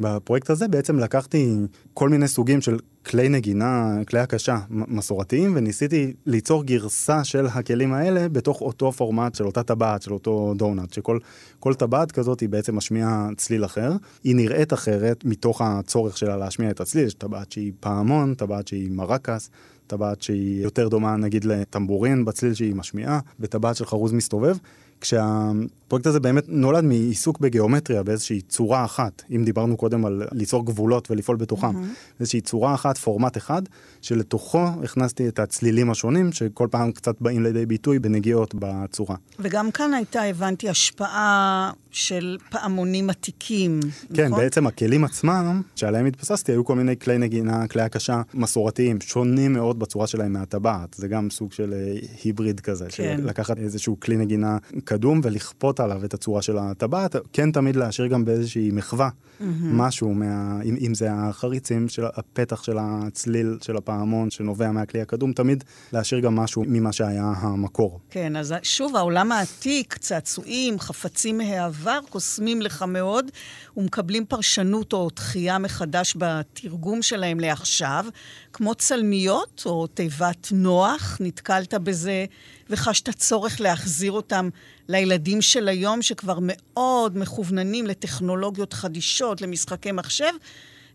[0.00, 1.54] בפרויקט הזה בעצם לקחתי
[1.94, 8.28] כל מיני סוגים של כלי נגינה, כלי הקשה מסורתיים, וניסיתי ליצור גרסה של הכלים האלה
[8.28, 13.28] בתוך אותו פורמט של אותה טבעת, של אותו דונלד, שכל טבעת כזאת היא בעצם משמיעה
[13.36, 13.92] צליל אחר.
[14.24, 18.90] היא נראית אחרת מתוך הצורך שלה להשמיע את הצליל, יש טבעת שהיא פעמון, טבעת שהיא
[18.90, 19.50] מרקס,
[19.86, 24.56] טבעת שהיא יותר דומה נגיד לטמבורין בצליל שהיא משמיעה, וטבעת של חרוז מסתובב.
[25.00, 31.10] כשהפרויקט הזה באמת נולד מעיסוק בגיאומטריה באיזושהי צורה אחת, אם דיברנו קודם על ליצור גבולות
[31.10, 32.20] ולפעול בתוכם, mm-hmm.
[32.20, 33.62] איזושהי צורה אחת, פורמט אחד,
[34.02, 39.16] שלתוכו הכנסתי את הצלילים השונים, שכל פעם קצת באים לידי ביטוי בנגיעות בצורה.
[39.38, 43.80] וגם כאן הייתה, הבנתי, השפעה של פעמונים עתיקים,
[44.14, 44.40] כן, נכון?
[44.40, 49.78] בעצם הכלים עצמם, שעליהם התבססתי, היו כל מיני כלי נגינה, כלי הקשה מסורתיים, שונים מאוד
[49.78, 50.94] בצורה שלהם מהטבעת.
[50.94, 53.16] זה גם סוג של אה, היבריד כזה, כן.
[53.16, 58.06] של לקחת איזשהו כלי נגינה קדום ולכפות עליו את הצורה של הטבעת, כן תמיד להשאיר
[58.06, 59.08] גם באיזושהי מחווה
[59.40, 59.44] mm-hmm.
[59.72, 65.32] משהו, מה, אם, אם זה החריצים של הפתח של הצליל של הפעמון שנובע מהכלי הקדום,
[65.32, 68.00] תמיד להשאיר גם משהו ממה שהיה המקור.
[68.10, 73.30] כן, אז שוב, העולם העתיק, צעצועים, חפצים מהעבר, קוסמים לך מאוד
[73.76, 78.06] ומקבלים פרשנות או דחייה מחדש בתרגום שלהם לעכשיו,
[78.52, 82.26] כמו צלמיות או תיבת נוח, נתקלת בזה
[82.70, 84.48] וחשת צורך להחזיר אותם
[84.88, 90.32] לילדים של היום, שכבר מאוד מכווננים לטכנולוגיות חדישות, למשחקי מחשב,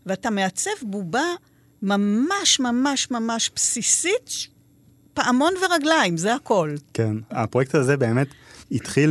[0.06, 1.24] ואתה מעצב בובה
[1.82, 4.30] ממש ממש ממש בסיסית,
[5.14, 6.74] פעמון ורגליים, זה הכל.
[6.94, 8.28] כן, הפרויקט הזה באמת
[8.74, 9.10] התחיל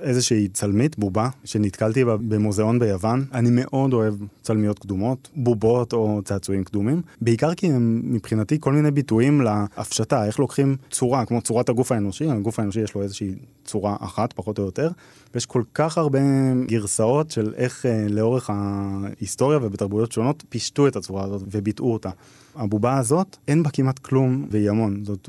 [0.00, 3.24] מאיזושהי צלמית, בובה, שנתקלתי בה במוזיאון ביוון.
[3.34, 8.90] אני מאוד אוהב צלמיות קדומות, בובות או צעצועים קדומים, בעיקר כי הם מבחינתי כל מיני
[8.90, 13.96] ביטויים להפשטה, איך לוקחים צורה, כמו צורת הגוף האנושי, הגוף האנושי יש לו איזושהי צורה
[14.00, 14.90] אחת, פחות או יותר,
[15.34, 16.20] ויש כל כך הרבה
[16.66, 22.10] גרסאות של איך אה, לאורך ההיסטוריה ובתרבויות שונות פישטו את הצורה הזאת וביטאו אותה.
[22.54, 25.04] הבובה הזאת, אין בה כמעט כלום והיא המון.
[25.04, 25.28] זאת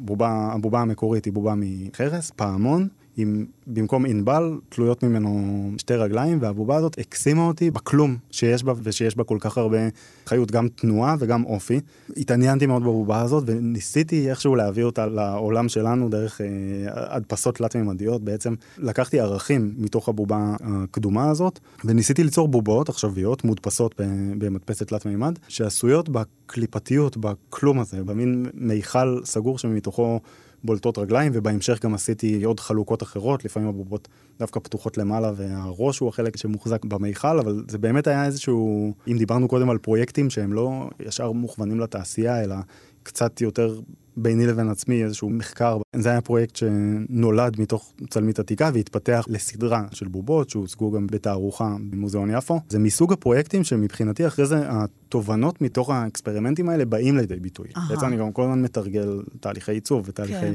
[0.00, 2.88] בובה, הבובה המקורית היא בובה מחרס, פעמון,
[3.18, 9.16] עם במקום ענבל תלויות ממנו שתי רגליים, והבובה הזאת הקסימה אותי בכלום שיש בה, ושיש
[9.16, 9.78] בה כל כך הרבה
[10.26, 11.80] חיות, גם תנועה וגם אופי.
[12.16, 16.46] התעניינתי מאוד בבובה הזאת, וניסיתי איכשהו להביא אותה לעולם שלנו דרך אה,
[16.92, 18.22] הדפסות תלת-ממדיות.
[18.22, 23.94] בעצם לקחתי ערכים מתוך הבובה הקדומה הזאת, וניסיתי ליצור בובות עכשוויות מודפסות
[24.38, 30.20] במדפסת תלת-מימד, שעשויות בקליפתיות, בכלום הזה, במין מיכל סגור שמתוכו...
[30.64, 36.08] בולטות רגליים, ובהמשך גם עשיתי עוד חלוקות אחרות, לפעמים הבובות דווקא פתוחות למעלה, והראש הוא
[36.08, 40.90] החלק שמוחזק במיכל, אבל זה באמת היה איזשהו, אם דיברנו קודם על פרויקטים שהם לא
[41.00, 42.56] ישר מוכוונים לתעשייה, אלא
[43.02, 43.80] קצת יותר
[44.22, 45.78] ביני לבין עצמי איזשהו מחקר.
[45.96, 52.30] זה היה פרויקט שנולד מתוך צלמית עתיקה והתפתח לסדרה של בובות שהוצגו גם בתערוכה במוזיאון
[52.30, 52.60] יפו.
[52.68, 57.68] זה מסוג הפרויקטים שמבחינתי אחרי זה התובנות מתוך האקספרימנטים האלה באים לידי ביטוי.
[57.74, 57.80] Aha.
[57.88, 60.54] בעצם אני גם כל הזמן מתרגל תהליכי עיצוב ותהליכי כן.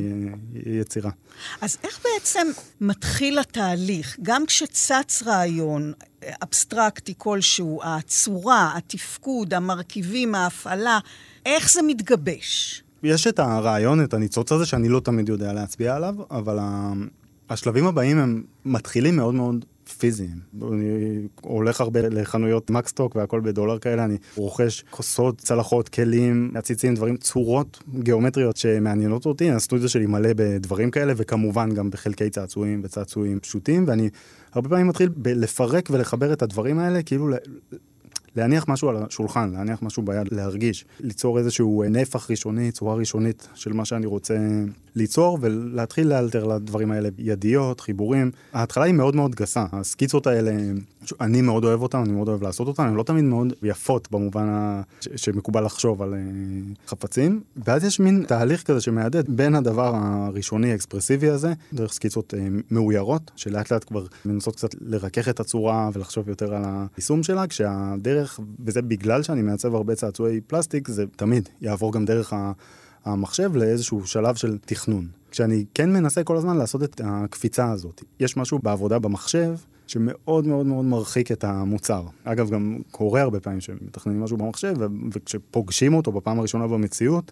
[0.65, 1.11] יצירה.
[1.61, 2.47] אז איך בעצם
[2.81, 4.17] מתחיל התהליך?
[4.21, 5.93] גם כשצץ רעיון,
[6.43, 10.99] אבסטרקטי כלשהו, הצורה, התפקוד, המרכיבים, ההפעלה,
[11.45, 12.82] איך זה מתגבש?
[13.03, 16.59] יש את הרעיון, את הניצוץ הזה, שאני לא תמיד יודע להצביע עליו, אבל
[17.49, 19.65] השלבים הבאים הם מתחילים מאוד מאוד
[19.97, 20.39] פיזיים.
[20.61, 27.17] אני הולך הרבה לחנויות מקסטוק והכל בדולר כאלה, אני רוכש כוסות, צלחות, כלים, עציצים, דברים,
[27.17, 29.51] צורות גיאומטריות שמעניינות אותי.
[29.51, 34.09] הסטודיו שלי מלא בדברים כאלה, וכמובן גם בחלקי צעצועים וצעצועים פשוטים, ואני
[34.53, 37.29] הרבה פעמים מתחיל לפרק ולחבר את הדברים האלה, כאילו
[38.35, 43.73] להניח משהו על השולחן, להניח משהו ביד, להרגיש, ליצור איזשהו נפח ראשוני, צורה ראשונית של
[43.73, 44.37] מה שאני רוצה
[44.95, 48.31] ליצור, ולהתחיל לאלתר לדברים האלה ידיות, חיבורים.
[48.53, 50.51] ההתחלה היא מאוד מאוד גסה, הסקיצות האלה,
[51.21, 54.47] אני מאוד אוהב אותן, אני מאוד אוהב לעשות אותן, הן לא תמיד מאוד יפות במובן.
[55.01, 55.07] ש...
[55.15, 61.29] שמקובל לחשוב על uh, חפצים, ואז יש מין תהליך כזה שמהדהד בין הדבר הראשוני האקספרסיבי
[61.29, 62.37] הזה, דרך סקיצות uh,
[62.71, 66.63] מאוירות, שלאט לאט כבר מנסות קצת לרכך את הצורה ולחשוב יותר על
[66.97, 72.33] היישום שלה, כשהדרך, וזה בגלל שאני מעצב הרבה צעצועי פלסטיק, זה תמיד יעבור גם דרך
[72.33, 72.51] ה...
[73.05, 75.07] המחשב לאיזשהו שלב של תכנון.
[75.31, 78.03] כשאני כן מנסה כל הזמן לעשות את הקפיצה הזאת.
[78.19, 79.55] יש משהו בעבודה במחשב
[79.87, 82.03] שמאוד מאוד מאוד מרחיק את המוצר.
[82.23, 84.73] אגב, גם קורה הרבה פעמים שמתכננים משהו במחשב,
[85.13, 87.31] וכשפוגשים אותו בפעם הראשונה במציאות,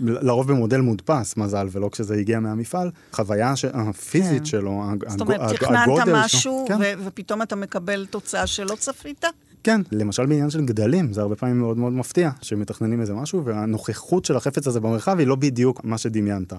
[0.00, 4.44] לרוב במודל מודפס, מזל, ולא כשזה הגיע מהמפעל, חוויה הפיזית כן.
[4.44, 5.10] שלו, הגודל שלו.
[5.10, 6.98] זאת אומרת, תכננת משהו, כן.
[7.04, 9.24] ופתאום אתה מקבל תוצאה שלא צפית?
[9.62, 14.24] כן, למשל בעניין של גדלים, זה הרבה פעמים מאוד מאוד מפתיע, שמתכננים איזה משהו, והנוכחות
[14.24, 16.52] של החפץ הזה במרחב היא לא בדיוק מה שדמיינת.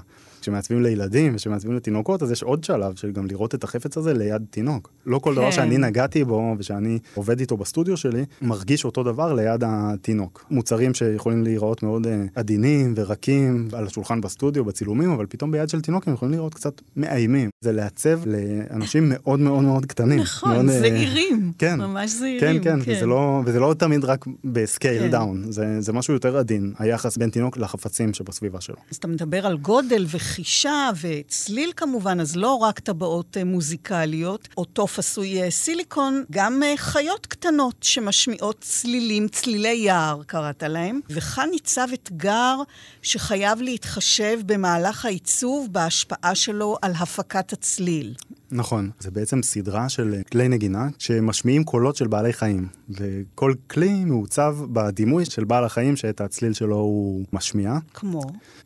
[0.48, 4.41] כשמעצבים לילדים וכשמעצבים לתינוקות, אז יש עוד שלב של גם לראות את החפץ הזה ליד
[4.50, 4.91] תינוק.
[5.06, 5.36] לא כל כן.
[5.36, 10.45] דבר שאני נגעתי בו ושאני עובד איתו בסטודיו שלי, מרגיש אותו דבר ליד התינוק.
[10.52, 15.82] מוצרים שיכולים להיראות מאוד אה, עדינים ורקים על השולחן בסטודיו, בצילומים, אבל פתאום ביד של
[15.82, 17.50] תינוק הם יכולים להיראות קצת מאיימים.
[17.62, 20.20] זה לעצב לאנשים מאוד מאוד מאוד קטנים.
[20.20, 21.52] נכון, מאוד, אה, זעירים.
[21.58, 21.80] כן.
[21.80, 22.39] ממש זעירים.
[22.39, 22.91] כן, כן, כן.
[22.91, 25.12] וזה, לא, וזה לא תמיד רק ב scale כן.
[25.11, 28.76] down, זה, זה משהו יותר עדין, היחס בין תינוק לחפצים שבסביבה שלו.
[28.91, 30.06] אז אתה מדבר על גודל
[30.38, 34.47] חישה וצליל כמובן, אז לא רק טבעות אה, מוזיקליות.
[34.57, 40.99] או תוף עשוי אה, סיליקון, גם אה, חיות קטנות שמשמיעות צלילים, צלילי יער קראת להם.
[41.09, 42.55] וכאן ניצב אתגר
[43.01, 48.15] שחייב להתחשב במהלך העיצוב בהשפעה שלו על הפקת הצליל.
[48.51, 54.57] נכון, זה בעצם סדרה של כלי נגינה שמשמיעים קולות של בעלי חיים, וכל כלי מעוצב
[54.73, 57.77] בדימוי של בעל החיים שאת הצליל שלו הוא משמיע.
[57.93, 58.21] כמו?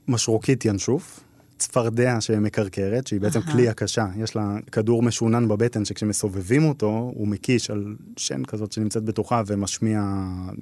[0.07, 1.19] משרוקית ינשוף.
[1.61, 4.05] צפרדע שמקרקרת, שהיא בעצם כלי הקשה.
[4.17, 10.03] יש לה כדור משונן בבטן שכשמסובבים אותו, הוא מקיש על שן כזאת שנמצאת בתוכה ומשמיע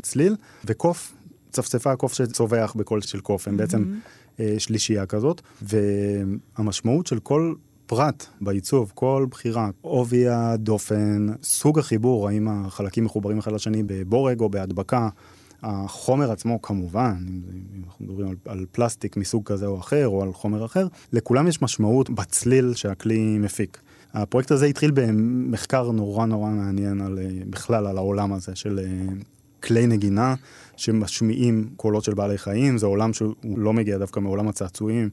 [0.02, 0.36] צליל,
[0.66, 1.14] וקוף,
[1.52, 3.94] צפצפה קוף שצווח בקול של קוף, הם בעצם
[4.40, 7.54] אה, שלישייה כזאת, והמשמעות של כל
[7.86, 14.50] פרט בעיצוב, כל בחירה, עובי הדופן, סוג החיבור, האם החלקים מחוברים אחד לשני בבורג או
[14.50, 15.10] בהדבקה,
[15.64, 20.34] החומר עצמו כמובן, אם אנחנו מדברים על, על פלסטיק מסוג כזה או אחר, או על
[20.34, 23.78] חומר אחר, לכולם יש משמעות בצליל שהכלי מפיק.
[24.14, 29.14] הפרויקט הזה התחיל במחקר נורא נורא מעניין על, אה, בכלל על העולם הזה של אה,
[29.64, 30.36] כלי נגינה
[30.78, 35.10] שמשמיעים קולות של בעלי חיים, זה עולם שהוא לא מגיע דווקא מעולם הצעצועים.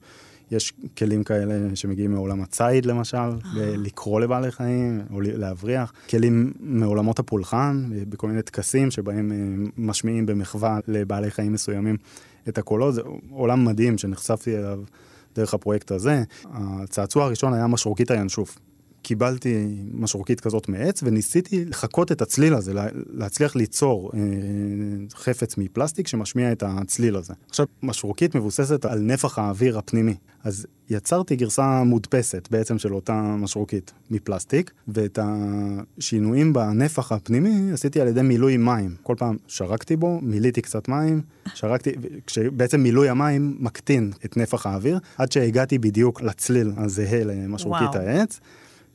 [0.50, 3.36] יש כלים כאלה שמגיעים מעולם הציד למשל, אה.
[3.54, 9.36] לקרוא לבעלי חיים או להבריח, כלים מעולמות הפולחן, בכל מיני טקסים שבהם אה,
[9.78, 11.96] משמיעים במחווה לבעלי חיים מסוימים
[12.48, 14.80] את הקולות, זה עולם מדהים שנחשפתי אליו
[15.34, 16.22] דרך הפרויקט הזה.
[16.44, 18.58] הצעצוע הראשון היה משרוקית הינשוף.
[19.06, 22.72] קיבלתי משרוקית כזאת מעץ וניסיתי לחקות את הצליל הזה,
[23.10, 24.20] להצליח ליצור אה,
[25.14, 27.34] חפץ מפלסטיק שמשמיע את הצליל הזה.
[27.48, 33.92] עכשיו, משרוקית מבוססת על נפח האוויר הפנימי, אז יצרתי גרסה מודפסת בעצם של אותה משרוקית
[34.10, 38.94] מפלסטיק, ואת השינויים בנפח הפנימי עשיתי על ידי מילוי מים.
[39.02, 41.20] כל פעם שרקתי בו, מילאתי קצת מים,
[41.54, 41.90] שרקתי,
[42.26, 48.02] כשבעצם מילוי המים מקטין את נפח האוויר, עד שהגעתי בדיוק לצליל הזהה למשרוקית וואו.
[48.02, 48.40] העץ.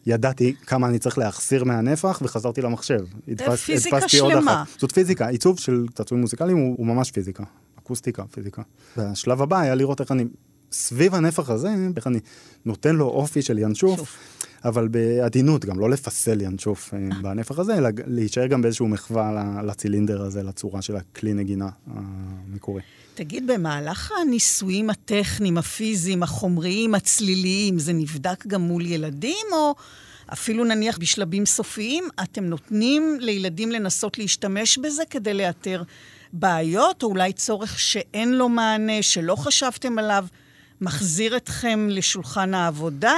[0.05, 3.05] ידעתי כמה אני צריך להחסיר מהנפח וחזרתי למחשב.
[3.37, 4.63] זה פיזיקה שלמה.
[4.77, 7.43] זאת פיזיקה, עיצוב של צעצועים מוזיקליים הוא, הוא ממש פיזיקה,
[7.79, 8.61] אקוסטיקה, פיזיקה.
[8.97, 10.25] והשלב הבא היה לראות איך אני,
[10.71, 12.19] סביב הנפח הזה, איך אני
[12.65, 13.99] נותן לו אופי של ינשוף.
[13.99, 14.17] שוף.
[14.65, 20.21] אבל בעדינות, גם לא לפסל ינשוף אה, בנפח הזה, אלא להישאר גם באיזשהו מחווה לצילינדר
[20.21, 22.81] הזה, לצורה של הכלי נגינה המקורי.
[23.15, 29.75] תגיד, במהלך הניסויים הטכניים, הפיזיים, החומריים, הצליליים, זה נבדק גם מול ילדים, או
[30.33, 35.83] אפילו נניח בשלבים סופיים, אתם נותנים לילדים לנסות להשתמש בזה כדי לאתר
[36.33, 40.25] בעיות, או אולי צורך שאין לו מענה, שלא חשבתם עליו?
[40.81, 43.15] מחזיר אתכם לשולחן העבודה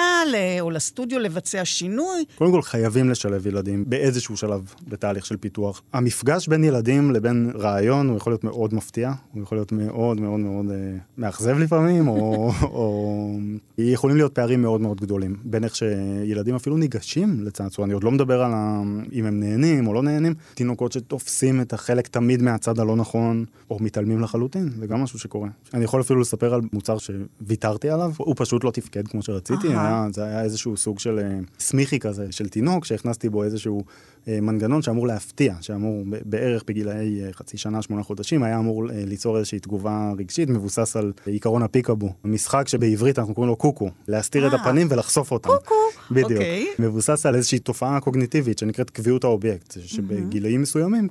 [0.61, 2.25] או לסטודיו לבצע שינוי?
[2.35, 5.81] קודם כל חייבים לשלב ילדים באיזשהו שלב בתהליך של פיתוח.
[5.93, 10.39] המפגש בין ילדים לבין רעיון הוא יכול להיות מאוד מפתיע, הוא יכול להיות מאוד מאוד
[10.39, 10.75] מאוד אה,
[11.17, 13.37] מאכזב לפעמים, או, או
[13.77, 17.85] יכולים להיות פערים מאוד מאוד גדולים בין איך שילדים אפילו ניגשים לצעצוע.
[17.85, 18.81] אני עוד לא מדבר על ה...
[19.13, 23.77] אם הם נהנים או לא נהנים, תינוקות שתופסים את החלק תמיד מהצד הלא נכון, או
[23.81, 25.49] מתעלמים לחלוטין, זה גם משהו שקורה.
[25.73, 27.11] אני יכול אפילו לספר על מוצר ש...
[27.53, 31.39] ויתרתי עליו, הוא פשוט לא תפקד כמו שרציתי, היה, זה היה איזשהו סוג של אה,
[31.59, 33.83] סמיכי כזה, של תינוק, שהכנסתי בו איזשהו
[34.27, 39.37] אה, מנגנון שאמור להפתיע, שאמור בערך בגילאי אה, חצי שנה, שמונה חודשים, היה אמור ליצור
[39.37, 42.13] איזושהי תגובה רגשית, מבוסס על עיקרון הפיקאבו.
[42.23, 45.49] משחק שבעברית אנחנו קוראים לו קוקו, להסתיר את הפנים ולחשוף אותם.
[45.49, 45.75] קוקו.
[46.11, 46.29] בדיוק.
[46.29, 46.33] Okay.
[46.33, 46.67] אוקיי.
[46.79, 51.07] מבוסס על איזושהי תופעה קוגניטיבית שנקראת קביעות האובייקט, שבגילאים מסוימים,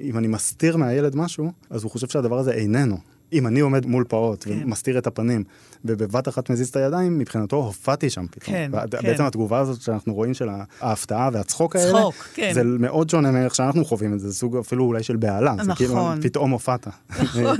[0.00, 2.96] אם אני מסתיר מהילד משהו, אז הוא חושב שהדבר הזה איננו.
[3.32, 4.58] אם אני עומד מול פעוט כן.
[4.62, 5.44] ומסתיר את הפנים,
[5.84, 8.56] ובבת אחת מזיז את הידיים, מבחינתו הופעתי שם פתאום.
[8.56, 9.02] כן, כן.
[9.02, 10.48] בעצם התגובה הזאת שאנחנו רואים של
[10.80, 12.50] ההפתעה והצחוק האלה, צחוק, כן.
[12.54, 15.52] זה מאוד שונה מאיך שאנחנו חווים את זה, זה סוג אפילו אולי של בהלה.
[15.52, 15.66] נכון.
[15.66, 16.88] זה כאילו פתאום הופעת.
[17.22, 17.56] נכון.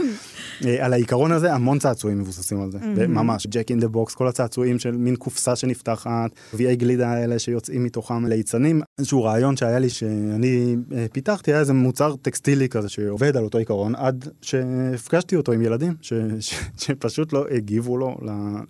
[0.64, 3.06] אה, על העיקרון הזה המון צעצועים מבוססים על זה, mm-hmm.
[3.06, 7.84] ממש, Jack in the box, כל הצעצועים של מין קופסה שנפתחת, גביעי גלידה האלה שיוצאים
[7.84, 13.36] מתוכם ליצנים, איזשהו רעיון שהיה לי שאני אה, פיתחתי, היה איזה מוצר טקסטילי כזה שעובד
[13.36, 18.05] על אותו עיקרון, עד שהפגשתי אותו עם ילדים, ש, ש, שפשוט לא הגיבו לו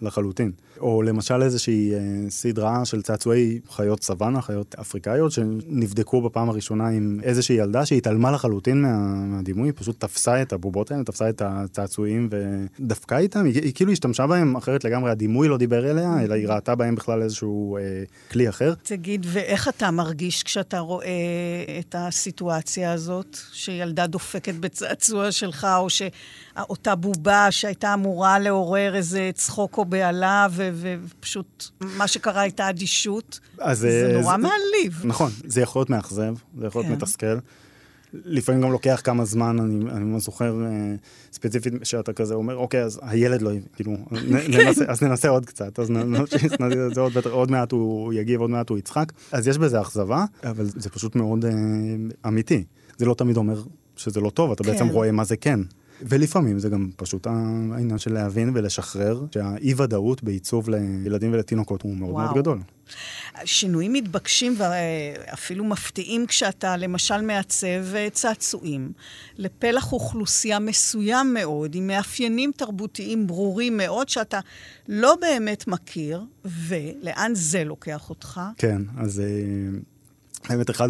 [0.02, 0.52] לחלוטין.
[0.80, 7.20] או למשל איזושהי אה, סדרה של צעצועי חיות סוואנה, חיות אפריקאיות, שנבדקו בפעם הראשונה עם
[7.22, 13.18] איזושהי ילדה שהתעלמה לחלוטין מה, מהדימוי, פשוט תפסה את הבובות האלה, תפסה את הצעצועים ודפקה
[13.18, 16.74] איתם, היא, היא כאילו השתמשה בהם אחרת לגמרי, הדימוי לא דיבר אליה, אלא היא ראתה
[16.74, 17.82] בהם בכלל איזשהו אה,
[18.30, 18.74] כלי אחר.
[18.82, 21.06] תגיד, ואיך אתה מרגיש כשאתה רואה
[21.78, 29.78] את הסיטואציה הזאת, שילדה דופקת בצעצוע שלך, או שאותה בובה שהייתה אמורה לעורר איזה צחוק
[29.78, 30.46] או בהלה.
[30.52, 33.40] ופשוט מה שקרה הייתה אדישות.
[33.58, 35.00] אז זה אה, נורא זה, מעליב.
[35.04, 36.96] נכון, זה יכול להיות מאכזב, זה יכול להיות כן.
[36.96, 37.38] מתסכל.
[38.24, 40.94] לפעמים גם לוקח כמה זמן, אני, אני זוכר אה,
[41.32, 43.92] ספציפית שאתה כזה אומר, אוקיי, אז הילד לא, כאילו.
[44.48, 46.36] ננסה, אז ננסה עוד קצת, אז ננסה
[46.94, 49.12] זה עוד, עוד מעט הוא יגיב, עוד מעט הוא יצחק.
[49.32, 51.50] אז יש בזה אכזבה, אבל זה פשוט מאוד אה,
[52.26, 52.64] אמיתי.
[52.96, 53.62] זה לא תמיד אומר
[53.96, 54.72] שזה לא טוב, אתה כן.
[54.72, 55.60] בעצם רואה מה זה כן.
[56.02, 62.10] ולפעמים זה גם פשוט העניין של להבין ולשחרר שהאי ודאות בעיצוב לילדים ולתינוקות הוא מאוד
[62.10, 62.24] וואו.
[62.24, 62.58] מאוד גדול.
[63.44, 68.92] שינויים מתבקשים ואפילו מפתיעים כשאתה למשל מעצב אה, צעצועים
[69.36, 74.40] לפלח אוכלוסייה מסוים מאוד, עם מאפיינים תרבותיים ברורים מאוד, שאתה
[74.88, 78.40] לא באמת מכיר, ולאן זה לוקח אותך?
[78.56, 79.20] כן, אז...
[79.20, 79.26] אה,
[80.48, 80.88] האמת, אחד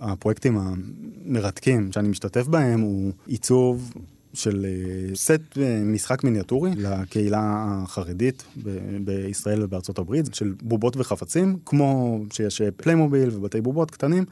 [0.00, 3.92] הפרויקטים המרתקים שאני משתתף בהם הוא עיצוב
[4.34, 11.56] של אה, סט אה, משחק מיניאטורי לקהילה החרדית ב- בישראל ובארצות הברית, של בובות וחפצים,
[11.66, 14.24] כמו שיש פליימוביל ובתי בובות קטנים.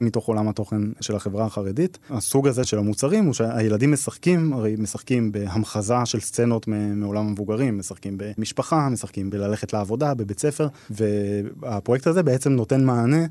[0.00, 1.98] מתוך עולם התוכן של החברה החרדית.
[2.10, 8.18] הסוג הזה של המוצרים הוא שהילדים משחקים, הרי משחקים בהמחזה של סצנות מעולם המבוגרים, משחקים
[8.18, 13.26] במשפחה, משחקים בללכת לעבודה, בבית ספר, והפרויקט הזה בעצם נותן מענה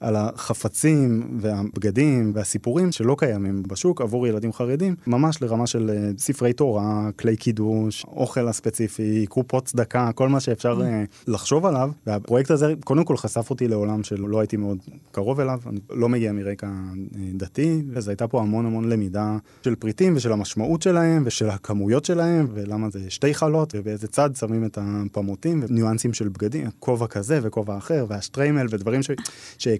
[0.00, 6.52] על החפצים והבגדים והסיפורים שלא קיימים בשוק עבור ילדים חרדים, ממש לרמה של אה, ספרי
[6.52, 10.84] תורה, כלי קידוש, אוכל הספציפי, קופות צדקה, כל מה שאפשר mm.
[11.26, 11.90] לחשוב עליו.
[12.06, 14.78] והפרויקט הזה קודם כל חשף אותי לעולם שלא הייתי מאוד
[15.12, 19.74] קרוב אליו, אני לא מגיע מרקע אה, דתי, אז הייתה פה המון המון למידה של
[19.74, 24.78] פריטים ושל המשמעות שלהם ושל הכמויות שלהם, ולמה זה שתי חלות ובאיזה צד שמים את
[24.80, 29.10] הפמוטים וניואנסים של בגדים, כובע כזה וכובע אחר והשטריימל ודברים ש...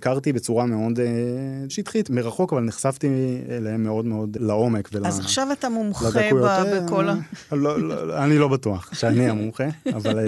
[0.08, 1.02] הכרתי בצורה מאוד uh,
[1.68, 3.08] שטחית, מרחוק, אבל נחשפתי
[3.50, 4.88] אליהם מאוד מאוד לעומק.
[4.92, 5.06] ול...
[5.06, 6.08] אז עכשיו אתה מומחה
[6.84, 7.14] בכל ה...
[7.52, 9.64] לא, לא, אני לא בטוח שאני המומחה,
[9.96, 10.18] אבל,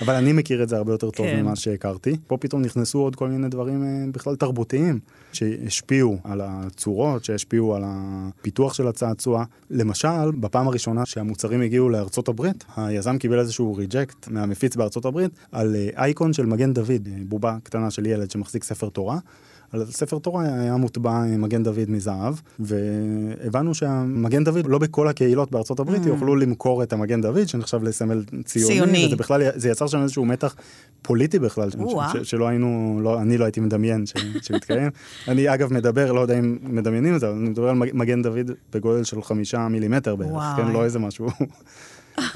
[0.00, 1.42] אבל אני מכיר את זה הרבה יותר טוב כן.
[1.42, 2.16] ממה שהכרתי.
[2.26, 4.98] פה פתאום נכנסו עוד כל מיני דברים בכלל תרבותיים,
[5.32, 9.44] שהשפיעו על הצורות, שהשפיעו על הפיתוח של הצעצוע.
[9.70, 15.76] למשל, בפעם הראשונה שהמוצרים הגיעו לארצות הברית, היזם קיבל איזשהו ריג'קט מהמפיץ בארצות הברית על
[15.96, 19.18] אייקון של מגן דוד, בובה קטנה של ילד שמחזיק ספר תורה.
[19.72, 25.80] על ספר תורה היה מוטבע מגן דוד מזהב, והבנו שהמגן דוד, לא בכל הקהילות בארצות
[25.80, 26.08] הברית mm.
[26.08, 28.74] יוכלו למכור את המגן דוד, שנחשב לסמל ציוני.
[28.74, 29.06] ציוני.
[29.06, 30.56] וזה בכלל, זה יצר שם איזשהו מתח
[31.02, 31.74] פוליטי בכלל, ש,
[32.12, 34.12] ש, שלא היינו, לא, אני לא הייתי מדמיין ש,
[34.42, 34.90] שמתקיים.
[35.28, 38.50] אני אגב מדבר, לא יודע אם מדמיינים את זה, אבל אני מדבר על מגן דוד
[38.72, 40.72] בגודל של חמישה מילימטר בערך, כן?
[40.72, 41.28] לא איזה משהו.
[42.18, 42.32] אה,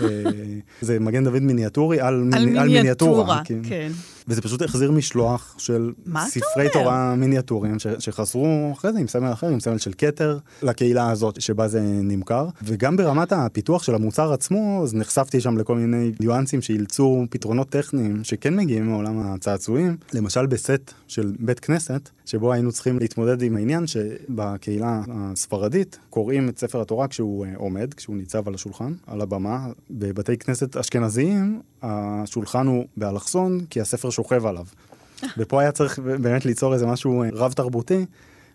[0.81, 2.65] זה מגן דוד מיניאטורי על, על מיניאטורה.
[2.65, 3.61] מיניאטורה כן.
[3.63, 3.91] כן.
[4.29, 5.93] וזה פשוט החזיר משלוח של
[6.27, 11.41] ספרי תורה מיניאטוריים שחזרו אחרי זה עם סמל אחר, עם סמל של כתר, לקהילה הזאת
[11.41, 12.49] שבה זה נמכר.
[12.63, 18.25] וגם ברמת הפיתוח של המוצר עצמו, אז נחשפתי שם לכל מיני ניואנסים שאילצו פתרונות טכניים
[18.25, 19.97] שכן מגיעים מעולם הצעצועים.
[20.13, 26.59] למשל בסט של בית כנסת, שבו היינו צריכים להתמודד עם העניין שבקהילה הספרדית קוראים את
[26.59, 29.67] ספר התורה כשהוא אה, עומד, כשהוא ניצב על השולחן, על הבמה.
[29.91, 34.65] בבתי כנסת אשכנזיים השולחן הוא באלכסון כי הספר שוכב עליו.
[35.39, 38.05] ופה היה צריך באמת ליצור איזה משהו רב תרבותי.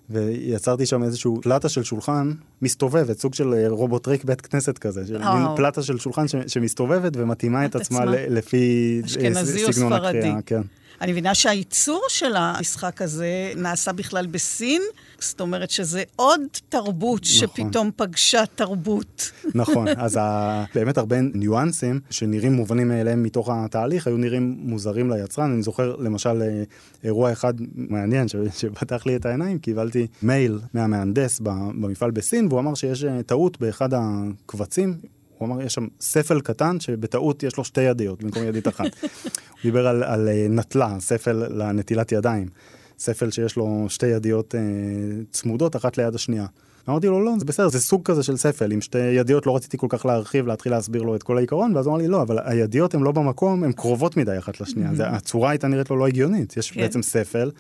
[0.10, 5.18] ויצרתי שם איזשהו פלטה של שולחן מסתובבת, סוג של אה, רובוטריק בית כנסת כזה, של
[5.18, 9.02] מין פלטה של שולחן ש, שמסתובבת ומתאימה את, את עצמה לפי
[9.72, 10.42] סגנון הקריאה.
[10.46, 10.62] כן.
[11.02, 14.82] אני מבינה שהייצור של המשחק הזה נעשה בכלל בסין,
[15.20, 17.48] זאת אומרת שזה עוד תרבות נכון.
[17.48, 19.32] שפתאום פגשה תרבות.
[19.56, 20.64] נכון, אז ה...
[20.76, 25.52] באמת הרבה ניואנסים שנראים מובנים מאליהם מתוך התהליך, היו נראים מוזרים ליצרן.
[25.52, 26.64] אני זוכר למשל אה,
[27.04, 28.36] אירוע אחד מעניין ש...
[28.58, 33.90] שפתח לי את העיניים, קיבלתי מייל מהמהנדס במפעל בסין, והוא אמר שיש אה, טעות באחד
[33.94, 35.19] הקבצים.
[35.40, 38.86] הוא אמר, יש שם ספל קטן שבטעות יש לו שתי ידיות במקום ידית אחת.
[39.04, 42.48] הוא דיבר על, על אה, נטלה, ספל לנטילת ידיים.
[43.00, 44.62] ספל שיש לו שתי ידיות אה,
[45.32, 46.46] צמודות אחת ליד השנייה.
[46.90, 49.78] אמרתי לו, לא, זה בסדר, זה סוג כזה של ספל, עם שתי ידיות לא רציתי
[49.78, 52.40] כל כך להרחיב, להתחיל להסביר לו את כל העיקרון, ואז הוא אמר לי, לא, אבל
[52.44, 54.90] הידיות הן לא במקום, הן קרובות מדי אחת לשנייה.
[54.90, 55.04] Mm-hmm.
[55.04, 56.58] הצורה הייתה נראית לו לא הגיונית.
[56.58, 56.82] יש כן.
[56.82, 57.52] בעצם ספל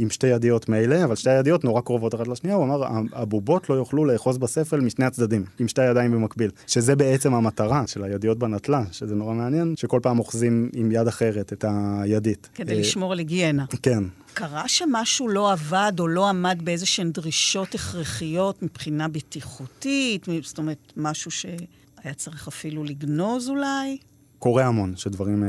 [0.00, 2.82] עם שתי ידיות מילא, אבל שתי הידיות נורא קרובות אחת לשנייה, הוא אמר,
[3.12, 6.50] הבובות לא יוכלו לאחוז בספל משני הצדדים, עם שתי ידיים במקביל.
[6.66, 11.52] שזה בעצם המטרה של הידיות בנטלה, שזה נורא מעניין, שכל פעם אוחזים עם יד אחרת
[11.52, 12.48] את הידית.
[12.54, 13.64] כדי אה, לשמור על היגיינה.
[13.82, 14.04] כן.
[14.34, 20.92] קרה שמשהו לא עבד או לא עמד באיזה שהן דרישות הכרחיות מבחינה בטיחותית, זאת אומרת,
[20.96, 23.98] משהו שהיה צריך אפילו לגנוז אולי?
[24.40, 25.44] קורה המון שדברים...
[25.44, 25.48] אה,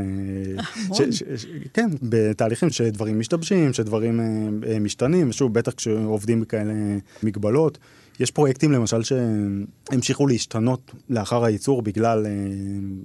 [0.86, 1.12] המון?
[1.12, 6.74] ש, ש, ש, כן, בתהליכים שדברים משתבשים, שדברים אה, משתנים, ושוב, בטח כשעובדים בכאלה
[7.24, 7.78] מגבלות.
[8.22, 12.32] יש פרויקטים למשל שהמשיכו להשתנות לאחר הייצור בגלל אה,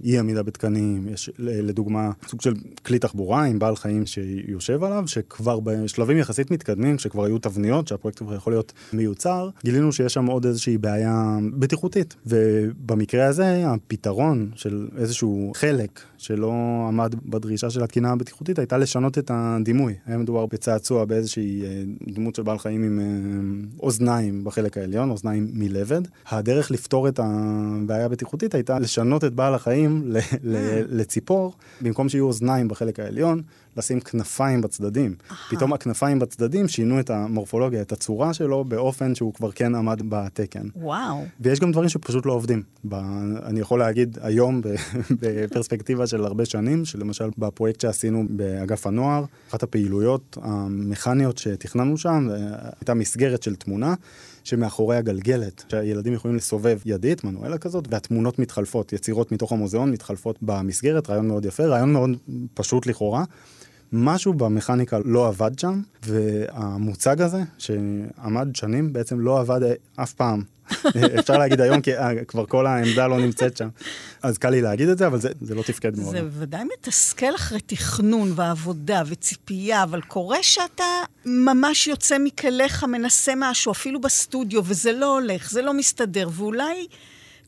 [0.05, 2.55] אי עמידה בתקנים, יש לדוגמה סוג של
[2.87, 8.19] כלי תחבורה עם בעל חיים שיושב עליו, שכבר בשלבים יחסית מתקדמים, כשכבר היו תבניות שהפרויקט
[8.19, 14.89] כבר יכול להיות מיוצר, גילינו שיש שם עוד איזושהי בעיה בטיחותית, ובמקרה הזה הפתרון של
[14.99, 19.95] איזשהו חלק שלא עמד בדרישה של התקינה הבטיחותית הייתה לשנות את הדימוי.
[20.07, 21.83] היה מדובר בצעצוע באיזושהי אה,
[22.15, 23.05] דמות של בעל חיים עם אה,
[23.81, 26.01] אוזניים בחלק העליון, אוזניים מלבד.
[26.29, 30.13] הדרך לפתור את הבעיה הבטיחותית הייתה לשנות את בעל החיים
[30.99, 33.43] לציפור, במקום שיהיו אוזניים בחלק העליון,
[33.77, 35.15] לשים כנפיים בצדדים.
[35.51, 40.69] פתאום הכנפיים בצדדים שינו את המורפולוגיה, את הצורה שלו, באופן שהוא כבר כן עמד בתקן.
[40.77, 41.25] וואו.
[41.41, 42.63] ויש גם דברים שפשוט לא עובדים.
[42.85, 42.95] ב...
[43.43, 44.61] אני יכול להגיד היום,
[45.21, 52.29] בפרספקטיבה של הרבה שנים, שלמשל בפרויקט שעשינו באגף הנוער, אחת הפעילויות המכניות שתכננו שם,
[52.81, 53.95] הייתה מסגרת של תמונה.
[54.47, 61.11] שמאחורי הגלגלת, שהילדים יכולים לסובב ידית, מנואלה כזאת, והתמונות מתחלפות, יצירות מתוך המוזיאון מתחלפות במסגרת,
[61.11, 62.11] רעיון מאוד יפה, רעיון מאוד
[62.55, 63.25] פשוט לכאורה.
[63.93, 69.61] משהו במכניקה לא עבד שם, והמוצג הזה, שעמד שנים, בעצם לא עבד
[69.97, 70.43] אף פעם.
[71.21, 73.69] אפשר להגיד היום, כי אה, כבר כל העמדה לא נמצאת שם.
[74.23, 76.11] אז קל לי להגיד את זה, אבל זה, זה לא תפקד מאוד.
[76.11, 80.85] זה ודאי מתסכל אחרי תכנון ועבודה וציפייה, אבל קורה שאתה
[81.27, 86.87] ממש יוצא מכליך, מנסה משהו, אפילו בסטודיו, וזה לא הולך, זה לא מסתדר, ואולי...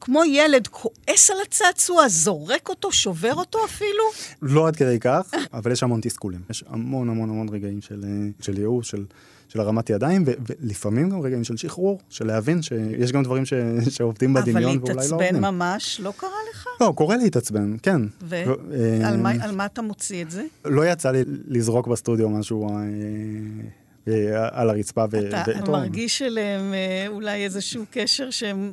[0.01, 4.05] כמו ילד כועס על הצעצוע, זורק אותו, שובר אותו אפילו?
[4.43, 6.41] לא עד כדי כך, אבל יש המון תסכולים.
[6.51, 9.05] יש המון המון המון רגעים של, אה, של ייאוש, של,
[9.49, 13.53] של הרמת ידיים, ו, ולפעמים גם רגעים של שחרור, של להבין שיש גם דברים ש,
[13.97, 15.15] שעובדים בדמיון ואולי לא עובדים.
[15.15, 16.67] אבל להתעצבן ממש לא קרה לך?
[16.81, 18.01] לא, קורה להתעצבן, כן.
[18.21, 20.45] ועל אה, מה, מה אתה מוציא את זה?
[20.65, 22.69] לא יצא לי לזרוק בסטודיו משהו...
[22.69, 25.05] אה, על הרצפה.
[25.05, 26.75] אתה מרגיש אליהם
[27.09, 28.73] אולי איזשהו קשר שהם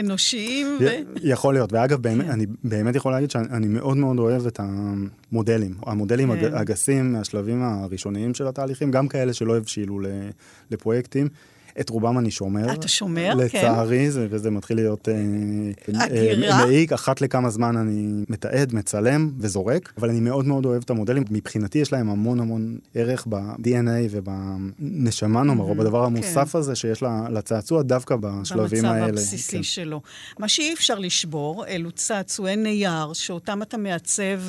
[0.00, 0.78] אנושיים.
[0.80, 0.86] ו...
[1.22, 2.30] יכול להיות, ואגב, באמת, כן.
[2.30, 5.74] אני באמת יכול להגיד שאני מאוד מאוד אוהב את המודלים.
[5.86, 6.54] המודלים כן.
[6.54, 10.00] הגסים מהשלבים הראשוניים של התהליכים, גם כאלה שלא הבשילו
[10.70, 11.28] לפרויקטים.
[11.80, 12.72] את רובם אני שומר.
[12.72, 13.58] אתה שומר, לצערי, כן.
[13.58, 15.08] לצערי, וזה מתחיל להיות...
[15.08, 15.14] אה,
[16.06, 16.60] אגירה?
[16.60, 20.90] אה, מעיק, אחת לכמה זמן אני מתעד, מצלם וזורק, אבל אני מאוד מאוד אוהב את
[20.90, 21.24] המודלים.
[21.30, 26.06] מבחינתי יש להם המון המון ערך ב-DNA ובנשמה נאמר, או בדבר כן.
[26.06, 26.58] המוסף כן.
[26.58, 29.06] הזה שיש לצעצוע דווקא בשלבים האלה.
[29.06, 29.62] במצב הבסיסי כן.
[29.62, 30.00] שלו.
[30.38, 34.40] מה שאי אפשר לשבור, אלו צעצועי נייר, שאותם אתה מעצב...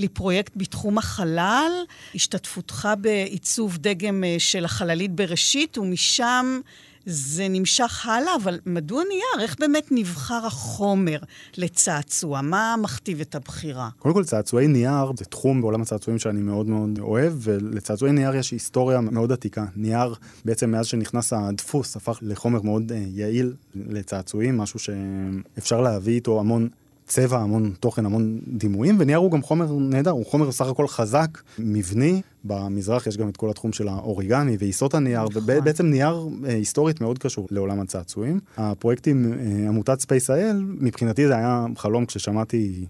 [0.00, 1.72] אה, לפרויקט בתחום החלל,
[2.14, 6.60] השתתפותך בעיצוב דגם אה, של החללית בראשית, ומשם
[7.06, 9.48] זה נמשך הלאה, אבל מדוע נייר?
[9.48, 11.18] איך באמת נבחר החומר
[11.56, 12.40] לצעצוע?
[12.40, 13.88] מה מכתיב את הבחירה?
[13.98, 18.50] קודם כל, צעצועי נייר זה תחום בעולם הצעצועים שאני מאוד מאוד אוהב, ולצעצועי נייר יש
[18.50, 19.64] היסטוריה מאוד עתיקה.
[19.76, 20.14] נייר,
[20.44, 26.68] בעצם מאז שנכנס הדפוס, הפך לחומר מאוד אה, יעיל לצעצועים, משהו שאפשר להביא איתו המון
[27.06, 31.28] צבע, המון תוכן, המון דימויים, ונייר הוא גם חומר נהדר, הוא חומר סך הכל חזק,
[31.58, 32.22] מבני.
[32.44, 35.42] במזרח יש גם את כל התחום של האוריגמי ועיסות הנייר, נכון.
[35.44, 38.40] ובעצם נייר אה, היסטורית מאוד קשור לעולם הצעצועים.
[38.56, 42.86] הפרויקט עם אה, עמותת SpaceIL, מבחינתי זה היה חלום כששמעתי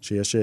[0.00, 0.40] שיש אה,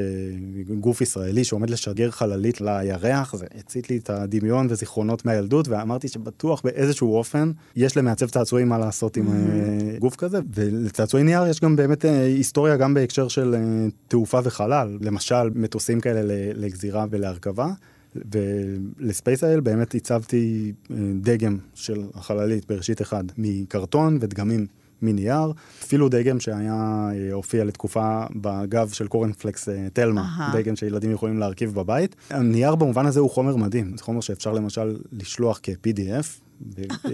[0.80, 6.62] גוף ישראלי שעומד לשגר חללית לירח, זה הצית לי את הדמיון וזיכרונות מהילדות, ואמרתי שבטוח
[6.64, 9.99] באיזשהו אופן יש למעצב צעצועים מה לעשות עם אה-המ.
[9.99, 13.56] גוף כזה, ולצעצועי נייר יש גם באמת היסטוריה גם בהקשר של
[14.08, 16.22] תעופה וחלל, למשל מטוסים כאלה
[16.56, 17.68] לגזירה ולהרכבה.
[18.32, 20.74] ול-SpaceIL באמת עיצבתי
[21.22, 24.68] דגם של החללית בראשית אחד מקרטון ודגמים
[25.06, 25.51] מנייר,
[25.84, 30.57] אפילו דגם שהיה, אה, הופיע לתקופה בגב של קורנפלקס אה, תלמה, אה-הא.
[30.58, 32.16] דגם שילדים יכולים להרכיב בבית.
[32.30, 36.45] הנייר במובן הזה הוא חומר מדהים, זה חומר שאפשר למשל לשלוח כ-PDF,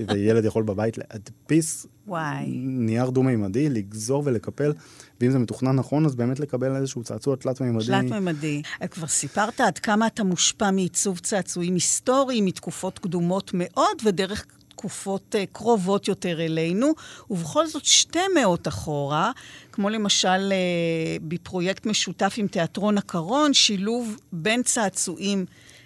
[0.07, 2.45] וילד יכול בבית להדפיס וואי.
[2.65, 4.73] נייר דו-מימדי, לגזור ולקפל,
[5.21, 7.85] ואם זה מתוכנן נכון, אז באמת לקבל איזשהו צעצוע תלת-מימדי.
[7.85, 8.61] תלת-מימדי.
[8.91, 14.45] כבר סיפרת עד כמה אתה מושפע מעיצוב צעצועים היסטוריים, מתקופות קדומות מאוד, ודרך
[14.81, 16.93] תקופות uh, קרובות יותר אלינו,
[17.29, 19.31] ובכל זאת שתי מאות אחורה,
[19.71, 25.45] כמו למשל uh, בפרויקט משותף עם תיאטרון הקרון, שילוב בין צעצועים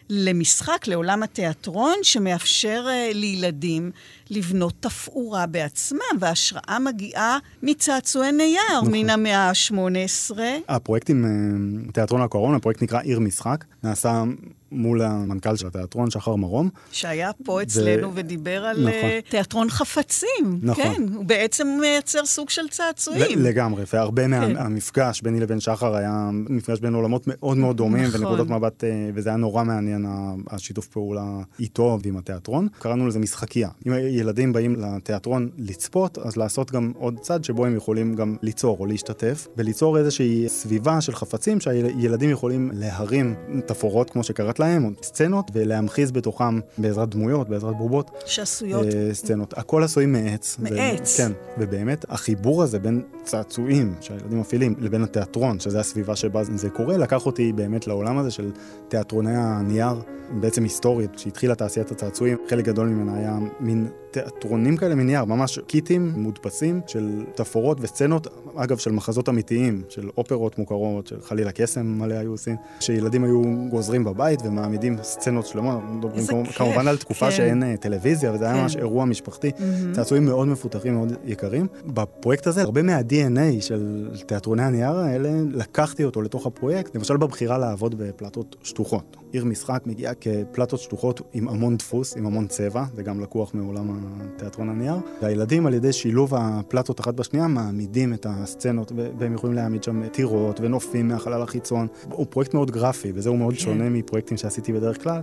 [0.10, 3.92] למשחק, לעולם התיאטרון, שמאפשר uh, לילדים
[4.30, 8.92] לבנות תפאורה בעצמם, וההשראה מגיעה מצעצועי נייר נכון.
[8.92, 10.38] מן המאה ה-18.
[10.68, 14.24] הפרויקט עם uh, תיאטרון הקורונה, הפרויקט נקרא עיר משחק, נעשה
[14.72, 16.70] מול המנכ"ל של התיאטרון, שחר מרום.
[16.92, 18.12] שהיה פה אצלנו ו...
[18.16, 19.10] ודיבר על נכון.
[19.28, 20.60] uh, תיאטרון חפצים.
[20.62, 20.84] נכון.
[20.84, 23.40] כן, הוא בעצם מייצר סוג של צעצועים.
[23.40, 24.54] לגמרי, והרבה כן.
[24.54, 28.22] מהמפגש ביני לבין שחר היה מפגש בין עולמות מאוד מאוד דומים, נכון.
[28.24, 30.06] ונקודות מבט, uh, וזה היה נורא מעניין,
[30.48, 31.26] השיתוף פעולה
[31.60, 32.68] איתו ועם התיאטרון.
[32.80, 33.70] קראנו לזה משחקייה.
[33.88, 38.78] אם ילדים באים לתיאטרון לצפות, אז לעשות גם עוד צד שבו הם יכולים גם ליצור
[38.80, 43.36] או להשתתף, וליצור איזושהי סביבה של חפצים שהילדים יכולים להרים
[43.66, 48.12] תפאורות, כמו שקראת להם, או סצנות, ולהמחיז בתוכם בעזרת דמויות, בעזרת בובות.
[48.26, 48.86] שעשויות.
[48.86, 49.58] אה, סצנות.
[49.58, 50.58] הכל עשויים מעץ.
[50.60, 51.14] מעץ.
[51.14, 56.70] ו- כן, ובאמת החיבור הזה בין צעצועים שהילדים מפעילים לבין התיאטרון, שזה הסביבה שבה זה
[56.70, 58.52] קורה, לקח אותי באמת לעולם הזה של
[58.88, 60.02] תיאטרוני הנייר,
[60.40, 66.12] בעצם היסטורית, שהתחילה תעשיית הצעצועים, חלק גדול ממנה היה מין תיאטרונים כאלה מנייר, ממש קיטים
[66.16, 72.14] מודפסים של תפאורות וסצנות, אגב, של מחזות אמיתיים, של אופרות מוכרות, של חלילה קסם מלא
[72.14, 75.82] היו עושים, שילדים היו גוזרים בבית ומעמידים סצנות שלמות,
[76.16, 76.58] איזה כמו, כיף.
[76.58, 77.32] כמובן על תקופה כן.
[77.32, 78.52] שאין uh, טלוויזיה, וזה כן.
[78.52, 79.96] היה ממש אירוע משפחתי, mm-hmm.
[79.96, 81.68] צעצועים מאוד מפותחים, מאוד יקרים.
[81.86, 87.96] בפרויקט הזה, הרבה מה-DNA של תיאטרוני הנייר האלה, לקחתי אותו לתוך הפרויקט, למשל בבחירה לעבוד
[87.98, 89.18] בפלטות שטוחות.
[89.32, 93.90] עיר משחק מגיעה כפלטות שטוחות עם המון דפוס, עם המון צבע, זה גם לקוח מעולם
[94.38, 99.84] תיאטרון הנייר, והילדים על ידי שילוב הפלטות אחת בשנייה מעמידים את הסצנות, והם יכולים להעמיד
[99.84, 101.88] שם טירות ונופים מהחלל החיצון.
[102.12, 103.60] הוא פרויקט מאוד גרפי, וזה הוא מאוד כן.
[103.60, 105.22] שונה מפרויקטים שעשיתי בדרך כלל.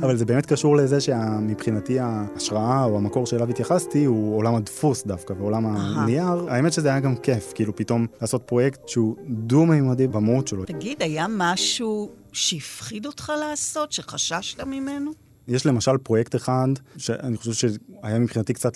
[0.00, 5.32] אבל זה באמת קשור לזה שמבחינתי ההשראה או המקור שאליו התייחסתי הוא עולם הדפוס דווקא,
[5.32, 6.46] ועולם הנייר.
[6.48, 10.64] האמת שזה היה גם כיף, כאילו פתאום לעשות פרויקט שהוא דו-מימדי במהות שלו.
[10.64, 15.25] תגיד, היה משהו שהפחיד אותך לעשות, שחששת ממנו?
[15.48, 18.72] יש למשל פרויקט אחד, שאני חושב שהיה מבחינתי קצת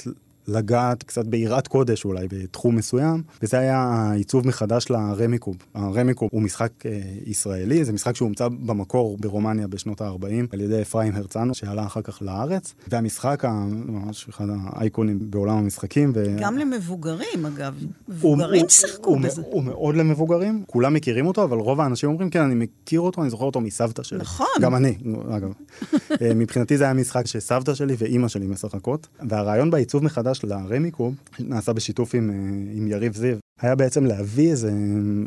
[0.49, 5.57] לגעת קצת ביראת קודש אולי בתחום מסוים, וזה היה העיצוב מחדש לרמיקוב.
[5.75, 11.15] הרמיקוב הוא משחק אה, ישראלי, זה משחק שהומצא במקור ברומניה בשנות ה-40 על ידי אפרים
[11.15, 16.13] הרצנו, שעלה אחר כך לארץ, והמשחק ממש אחד האייקונים בעולם המשחקים.
[16.15, 16.37] ו...
[16.41, 17.75] גם למבוגרים אגב,
[18.09, 19.43] מבוגרים שיחקו בזה.
[19.43, 23.23] הוא, הוא מאוד למבוגרים, כולם מכירים אותו, אבל רוב האנשים אומרים, כן, אני מכיר אותו,
[23.23, 24.19] אני זוכר אותו מסבתא שלי.
[24.19, 24.47] נכון.
[24.61, 24.99] גם אני,
[25.31, 25.53] אגב.
[26.23, 31.13] אה, מבחינתי זה היה משחק שסבתא שלי ואימא שלי משחקות, והרעיון בעיצוב מחדש של הרמיקו
[31.39, 33.37] נעשה בשיתוף עם, אה, עם יריב זיו.
[33.61, 34.73] היה בעצם להביא איזה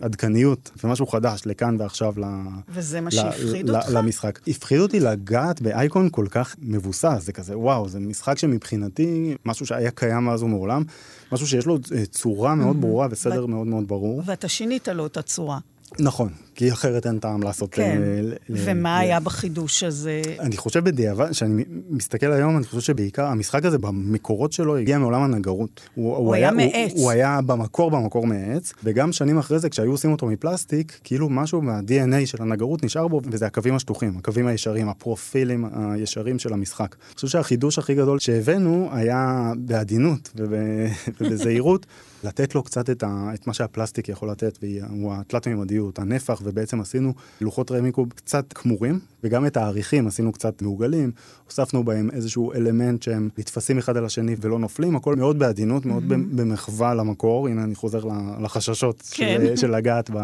[0.01, 2.23] עדכניות ומשהו חדש לכאן ועכשיו ל...
[2.69, 3.89] וזה מה שהפחיד אותך?
[3.93, 4.39] למשחק.
[4.47, 9.91] הפחיד אותי לגעת באייקון כל כך מבוסס, זה כזה וואו, זה משחק שמבחינתי, משהו שהיה
[9.91, 10.83] קיים מאז ומעולם,
[11.31, 14.21] משהו שיש לו אה, צורה מאוד ברורה וסדר מאוד מאוד ברור.
[14.25, 15.59] ואתה שינית לו את הצורה.
[15.99, 17.73] נכון, כי אחרת אין טעם לעשות...
[17.73, 20.21] כן, ל- ומה ל- היה בחידוש הזה?
[20.39, 25.21] אני חושב בדיעבד, כשאני מסתכל היום, אני חושב שבעיקר המשחק הזה במקורות שלו הגיע מעולם
[25.23, 25.81] הנגרות.
[25.95, 26.91] הוא, הוא, הוא היה, היה מעץ.
[26.93, 31.29] הוא, הוא היה במקור, במקור מעץ, וגם שנים אחרי זה, כשהיו עושים אותו מפלסטיק, כאילו
[31.29, 36.95] משהו מה-DNA של הנגרות נשאר בו, וזה הקווים השטוחים, הקווים הישרים, הפרופילים הישרים של המשחק.
[37.09, 40.31] אני חושב שהחידוש הכי גדול שהבאנו היה בעדינות
[41.21, 41.85] ובזהירות.
[42.23, 47.13] לתת לו קצת את, ה, את מה שהפלסטיק יכול לתת, והוא התלת-ממדיות, הנפח, ובעצם עשינו
[47.41, 51.11] לוחות רמיקוב קצת כמורים, וגם את העריכים עשינו קצת מעוגלים,
[51.45, 56.03] הוספנו בהם איזשהו אלמנט שהם נתפסים אחד על השני ולא נופלים, הכל מאוד בעדינות, מאוד.
[56.07, 58.01] במחווה למקור, הנה אני חוזר
[58.41, 59.37] לחששות כן.
[59.41, 60.17] של, של לגעת ב...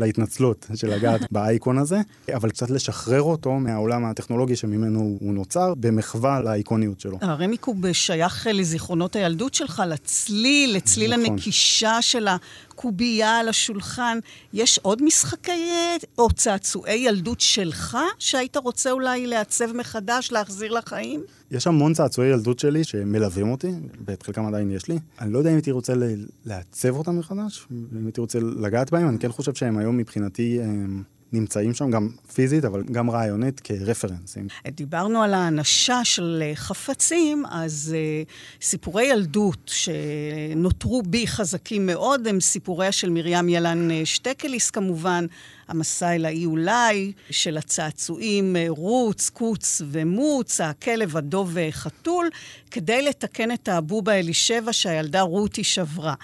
[0.00, 2.00] להתנצלות של לגעת באייקון הזה,
[2.34, 7.18] אבל קצת לשחרר אותו מהעולם הטכנולוגי שממנו הוא נוצר, במחווה לאיקוניות שלו.
[7.20, 11.32] הרמיקוב שייך לזיכרונות הילדות שלך, לצליל, לצליל נכון.
[11.32, 12.28] הנקישה של
[12.80, 14.18] קובייה על השולחן.
[14.52, 21.22] יש עוד משחקי אה, או צעצועי ילדות שלך, שהיית רוצה אולי לעצב מחדש, להחזיר לחיים?
[21.50, 23.72] יש המון צעצועי ילדות שלי שמלווים אותי,
[24.04, 24.98] ואת חלקם עדיין יש לי.
[25.20, 25.92] אני לא יודע אם הייתי רוצה
[26.44, 30.58] לעצב אותם מחדש, אם הייתי רוצה לגעת בהם, אני כן חושב שהם היום מבחינתי...
[30.62, 31.02] הם...
[31.32, 34.46] נמצאים שם גם פיזית, אבל גם רעיונית כרפרנסים.
[34.68, 42.40] דיברנו על האנשה של אה, חפצים, אז uh, סיפורי ילדות שנותרו בי חזקים מאוד, הם
[42.40, 45.26] סיפוריה של מרים ילן אה, שטקליס כמובן,
[45.70, 52.28] המסע אל האי אולי, של הצעצועים רוץ, קוץ ומוץ, הכלב, הדוב וחתול,
[52.70, 56.14] כדי לתקן את האבובה אלישבע שהילדה רותי שברה.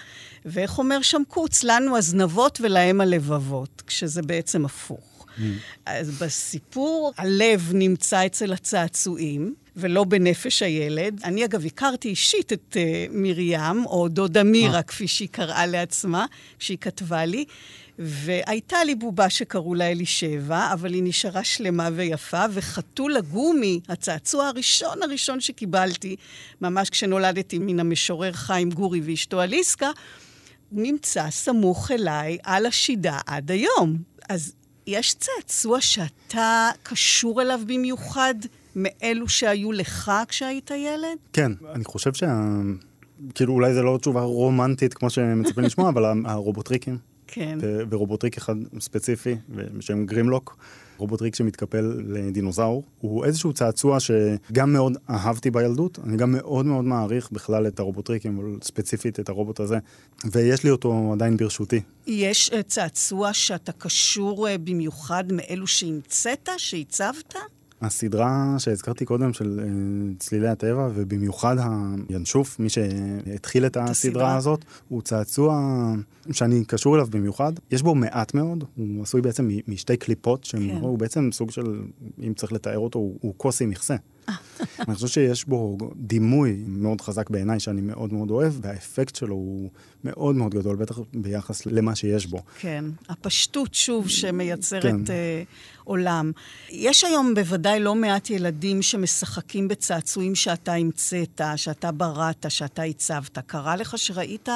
[0.45, 1.63] ואיך אומר שם קוץ?
[1.63, 4.99] לנו הזנבות ולהם הלבבות, כשזה בעצם הפוך.
[5.37, 5.41] Mm.
[5.85, 9.53] אז בסיפור, הלב נמצא אצל הצעצועים.
[9.79, 11.21] ולא בנפש הילד.
[11.23, 16.25] אני אגב הכרתי אישית את uh, מרים, או דודה מירה, כפי שהיא קראה לעצמה,
[16.59, 17.45] כשהיא כתבה לי,
[17.99, 25.03] והייתה לי בובה שקראו לה אלישבע, אבל היא נשארה שלמה ויפה, וחתול הגומי, הצעצוע הראשון
[25.03, 26.15] הראשון שקיבלתי,
[26.61, 29.91] ממש כשנולדתי מן המשורר חיים גורי ואשתו אליסקה,
[30.71, 33.97] נמצא סמוך אליי על השידה עד היום.
[34.29, 34.53] אז
[34.87, 38.35] יש צעצוע שאתה קשור אליו במיוחד
[38.75, 41.17] מאלו שהיו לך כשהיית ילד?
[41.33, 42.27] כן, אני חושב שה...
[43.35, 47.16] כאילו אולי זו לא תשובה רומנטית כמו שמצפים לשמוע, אבל הרובוטריקים.
[47.27, 47.57] כן.
[47.89, 50.57] ורובוטריק אחד ספציפי, בשם גרימלוק.
[50.97, 52.83] רובוטריק שמתקפל לדינוזאור.
[52.99, 58.39] הוא איזשהו צעצוע שגם מאוד אהבתי בילדות, אני גם מאוד מאוד מעריך בכלל את הרובוטריקים,
[58.39, 59.77] אבל ספציפית את הרובוט הזה,
[60.31, 61.81] ויש לי אותו עדיין ברשותי.
[62.07, 67.33] יש אה, צעצוע שאתה קשור אה, במיוחד מאלו שהמצאת, שהצבת?
[67.81, 71.55] הסדרה שהזכרתי קודם של uh, צלילי הטבע, ובמיוחד
[72.09, 74.35] הינשוף, מי שהתחיל את הסדרה הסדרה.
[74.35, 75.61] הזאת, הוא צעצוע
[76.31, 77.53] שאני קשור אליו במיוחד.
[77.71, 80.61] יש בו מעט מאוד, הוא עשוי בעצם משתי קליפות, שהוא
[80.91, 80.97] כן.
[80.97, 81.81] בעצם סוג של,
[82.27, 83.95] אם צריך לתאר אותו, הוא, הוא כוס עם מכסה.
[84.79, 89.69] אני חושב שיש בו דימוי מאוד חזק בעיניי, שאני מאוד מאוד אוהב, והאפקט שלו הוא
[90.03, 92.41] מאוד מאוד גדול, בטח ביחס למה שיש בו.
[92.59, 95.03] כן, הפשטות שוב שמייצרת כן.
[95.05, 95.09] uh,
[95.83, 96.31] עולם.
[96.69, 103.39] יש היום בוודאי לא מעט ילדים שמשחקים בצעצועים שאתה המצאת, שאתה בראת, שאתה הצבת.
[103.39, 104.49] קרה לך שראית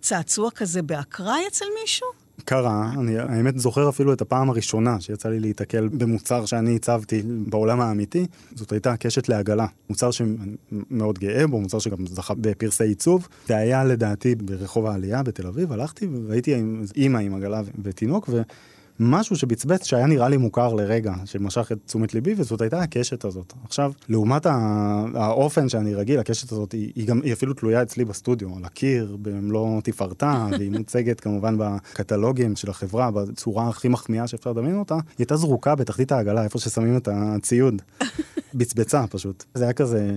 [0.00, 2.27] צעצוע כזה באקראי אצל מישהו?
[2.44, 7.80] קרה, אני האמת זוכר אפילו את הפעם הראשונה שיצא לי להיתקל במוצר שאני הצבתי בעולם
[7.80, 9.66] האמיתי, זאת הייתה קשת לעגלה.
[9.90, 10.36] מוצר שאני
[10.90, 15.72] מאוד גאה בו, מוצר שגם זכה בפרסי עיצוב, זה היה לדעתי ברחוב העלייה בתל אביב,
[15.72, 16.62] הלכתי וראיתי
[16.96, 18.42] אימא עם עגלה ותינוק, ו...
[19.00, 23.52] משהו שבצבץ שהיה נראה לי מוכר לרגע, שמשך את תשומת ליבי, וזאת הייתה הקשת הזאת.
[23.64, 24.46] עכשיו, לעומת
[25.14, 29.16] האופן שאני רגיל, הקשת הזאת היא, היא גם, היא אפילו תלויה אצלי בסטודיו, על הקיר,
[29.22, 35.02] במלוא תפארתה, והיא מוצגת כמובן בקטלוגים של החברה, בצורה הכי מחמיאה שאפשר לדמיין אותה, היא
[35.18, 37.82] הייתה זרוקה בתחתית העגלה, איפה ששמים את הציוד.
[38.54, 39.44] בצבצה פשוט.
[39.54, 40.10] זה היה כזה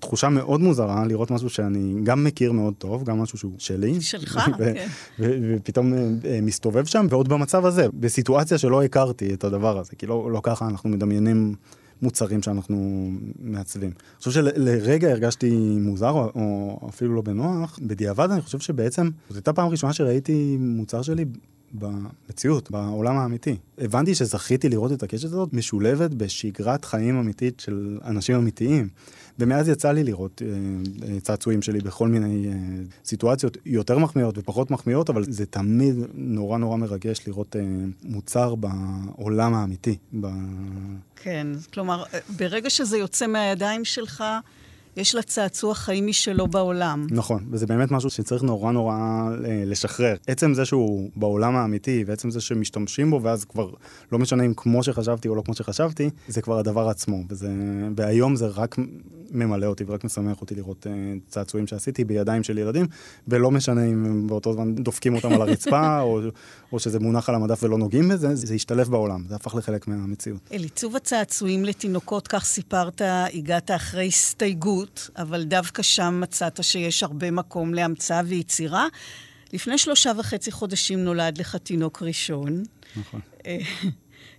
[0.00, 4.00] תחושה מאוד מוזרה לראות משהו שאני גם מכיר מאוד טוב, גם משהו שהוא שלי.
[4.00, 4.86] שלך, כן.
[5.18, 10.30] ופתאום אה, מסתובב שם, ועוד במצב הזה, בסיטואציה שלא הכרתי את הדבר הזה, כי לא,
[10.32, 11.54] לא ככה אנחנו מדמיינים
[12.02, 13.08] מוצרים שאנחנו
[13.40, 13.90] מעצבים.
[13.90, 17.78] אני חושב שלרגע הרגשתי מוזר, או, או אפילו לא בנוח.
[17.82, 21.24] בדיעבד אני חושב שבעצם, זאת הייתה פעם ראשונה שראיתי מוצר שלי
[21.72, 23.56] במציאות, בעולם האמיתי.
[23.78, 28.88] הבנתי שזכיתי לראות את הקשת הזאת משולבת בשגרת חיים אמיתית של אנשים אמיתיים.
[29.38, 30.48] ומאז יצא לי לראות אה,
[31.08, 32.52] אה, צעצועים שלי בכל מיני אה,
[33.04, 37.56] סיטואציות יותר מחמיאות ופחות מחמיאות, אבל זה תמיד נורא נורא מרגש לראות
[38.02, 39.96] מוצר בעולם האמיתי.
[40.20, 40.26] ב...
[41.16, 42.04] כן, כלומר,
[42.36, 44.24] ברגע שזה יוצא מהידיים שלך,
[44.98, 47.06] יש לה צעצוע חיים משלו בעולם.
[47.10, 50.16] נכון, וזה באמת משהו שצריך נורא נורא אה, לשחרר.
[50.26, 53.70] עצם זה שהוא בעולם האמיתי, ועצם זה שמשתמשים בו, ואז כבר
[54.12, 57.22] לא משנה אם כמו שחשבתי או לא כמו שחשבתי, זה כבר הדבר עצמו.
[57.28, 57.48] וזה,
[57.96, 58.76] והיום זה רק
[59.30, 62.86] ממלא אותי ורק משמח אותי לראות uh, צעצועים שעשיתי בידיים של ילדים,
[63.28, 66.20] ולא משנה אם באותו זמן דופקים אותם על הרצפה, או,
[66.72, 70.40] או שזה מונח על המדף ולא נוגעים בזה, זה השתלב בעולם, זה הפך לחלק מהמציאות.
[70.52, 77.30] אל עיצוב הצעצועים לתינוקות, כך סיפרת, הגעת אחרי הסתייגות, אבל דווקא שם מצאת שיש הרבה
[77.30, 78.86] מקום להמצאה ויצירה.
[79.52, 82.62] לפני שלושה וחצי חודשים נולד לך תינוק ראשון.
[82.96, 83.20] נכון.
[83.46, 83.58] אה,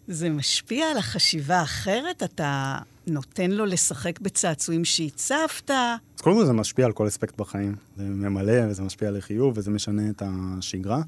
[0.08, 2.24] זה משפיע על החשיבה האחרת?
[2.24, 2.78] אתה
[3.08, 5.72] נותן לו לשחק בצעצועים שהצבת?
[5.72, 7.76] אז קודם כל זה משפיע על כל אספקט בחיים.
[7.98, 11.02] זה ממלא וזה משפיע לחיוב וזה משנה את השגרה.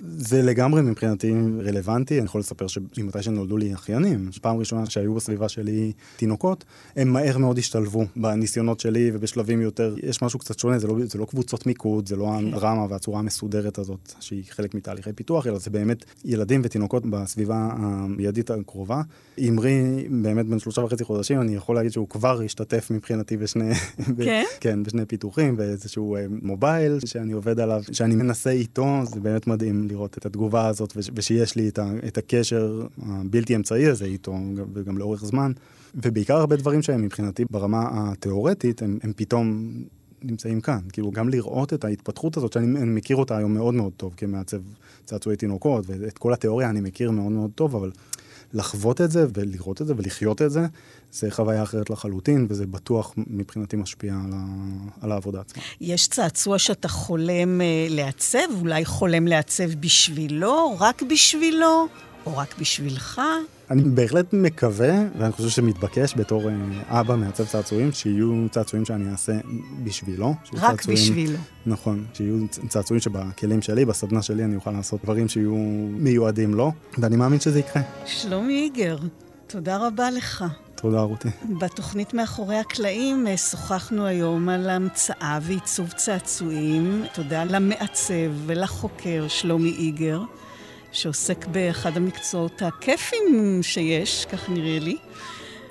[0.00, 1.34] זה לגמרי מבחינתי
[1.64, 6.64] רלוונטי, אני יכול לספר שמתי שנולדו לי אחיינים, פעם ראשונה שהיו בסביבה שלי תינוקות,
[6.96, 11.18] הם מהר מאוד השתלבו בניסיונות שלי ובשלבים יותר, יש משהו קצת שונה, זה לא, זה
[11.18, 12.54] לא קבוצות מיקוד, זה לא כן.
[12.54, 18.50] הדרמה והצורה המסודרת הזאת, שהיא חלק מתהליכי פיתוח, אלא זה באמת ילדים ותינוקות בסביבה המיידית
[18.50, 19.02] הקרובה.
[19.48, 23.74] אמרי, באמת בן שלושה וחצי חודשים, אני יכול להגיד שהוא כבר השתתף מבחינתי בשני,
[24.24, 24.44] כן?
[24.60, 29.87] כן, בשני פיתוחים, באיזשהו אה, מובייל שאני עובד עליו, שאני מנסה איתו, זה באמת מדהים
[29.88, 31.68] לראות את התגובה הזאת, ושיש לי
[32.06, 34.34] את, הקשר הבלתי אמצעי הזה איתו,
[34.72, 35.52] וגם לאורך זמן.
[35.94, 39.72] ובעיקר הרבה דברים שהם מבחינתי ברמה התיאורטית, הם, הם פתאום
[40.22, 40.78] נמצאים כאן.
[40.92, 44.60] כאילו, גם לראות את ההתפתחות הזאת, שאני מכיר אותה היום מאוד מאוד טוב כמעצב
[45.04, 47.90] צעצועי תינוקות, ואת כל התיאוריה אני מכיר מאוד מאוד טוב, אבל
[48.52, 50.66] לחוות את זה ולראות את זה ולחיות את זה,
[51.12, 54.44] זה חוויה אחרת לחלוטין, וזה בטוח מבחינתי משפיע על, ה...
[55.00, 55.62] על העבודה עצמה.
[55.80, 58.38] יש צעצוע שאתה חולם uh, לעצב?
[58.60, 60.76] אולי חולם לעצב בשבילו?
[60.80, 61.88] רק בשבילו?
[62.26, 63.20] או רק בשבילך?
[63.70, 69.32] אני בהחלט מקווה, ואני חושב שמתבקש בתור אה, אבא מעצב צעצועים, שיהיו צעצועים שאני אעשה
[69.84, 70.34] בשבילו.
[70.54, 71.38] רק צעצועים, בשבילו.
[71.66, 72.36] נכון, שיהיו
[72.68, 75.54] צעצועים שבכלים שלי, בסדנה שלי, אני אוכל לעשות דברים שיהיו
[75.90, 77.82] מיועדים לו, ואני מאמין שזה יקרה.
[78.06, 78.98] שלומי איגר,
[79.46, 80.44] תודה רבה לך.
[80.74, 81.28] תודה, רותי.
[81.60, 87.04] בתוכנית מאחורי הקלעים אה, שוחחנו היום על המצאה ועיצוב צעצועים.
[87.14, 90.20] תודה למעצב ולחוקר שלומי איגר.
[90.92, 94.96] שעוסק באחד המקצועות הכיפים שיש, כך נראה לי.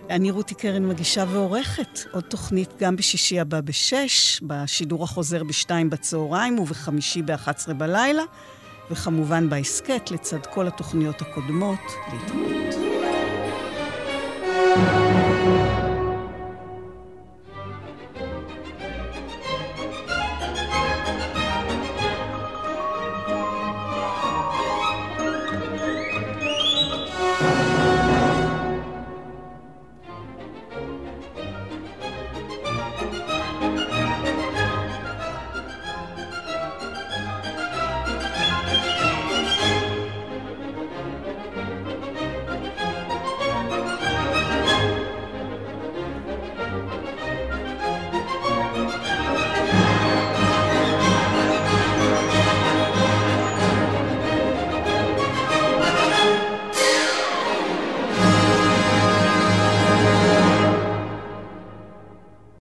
[0.10, 6.60] אני רותי קרן מגישה ועורכת עוד תוכנית גם בשישי הבא בשש, בשידור החוזר בשתיים בצהריים
[6.60, 8.24] ובחמישי באחת עשרה בלילה,
[8.92, 11.80] וכמובן בהסכת לצד כל התוכניות הקודמות.
[12.14, 12.97] להתראות.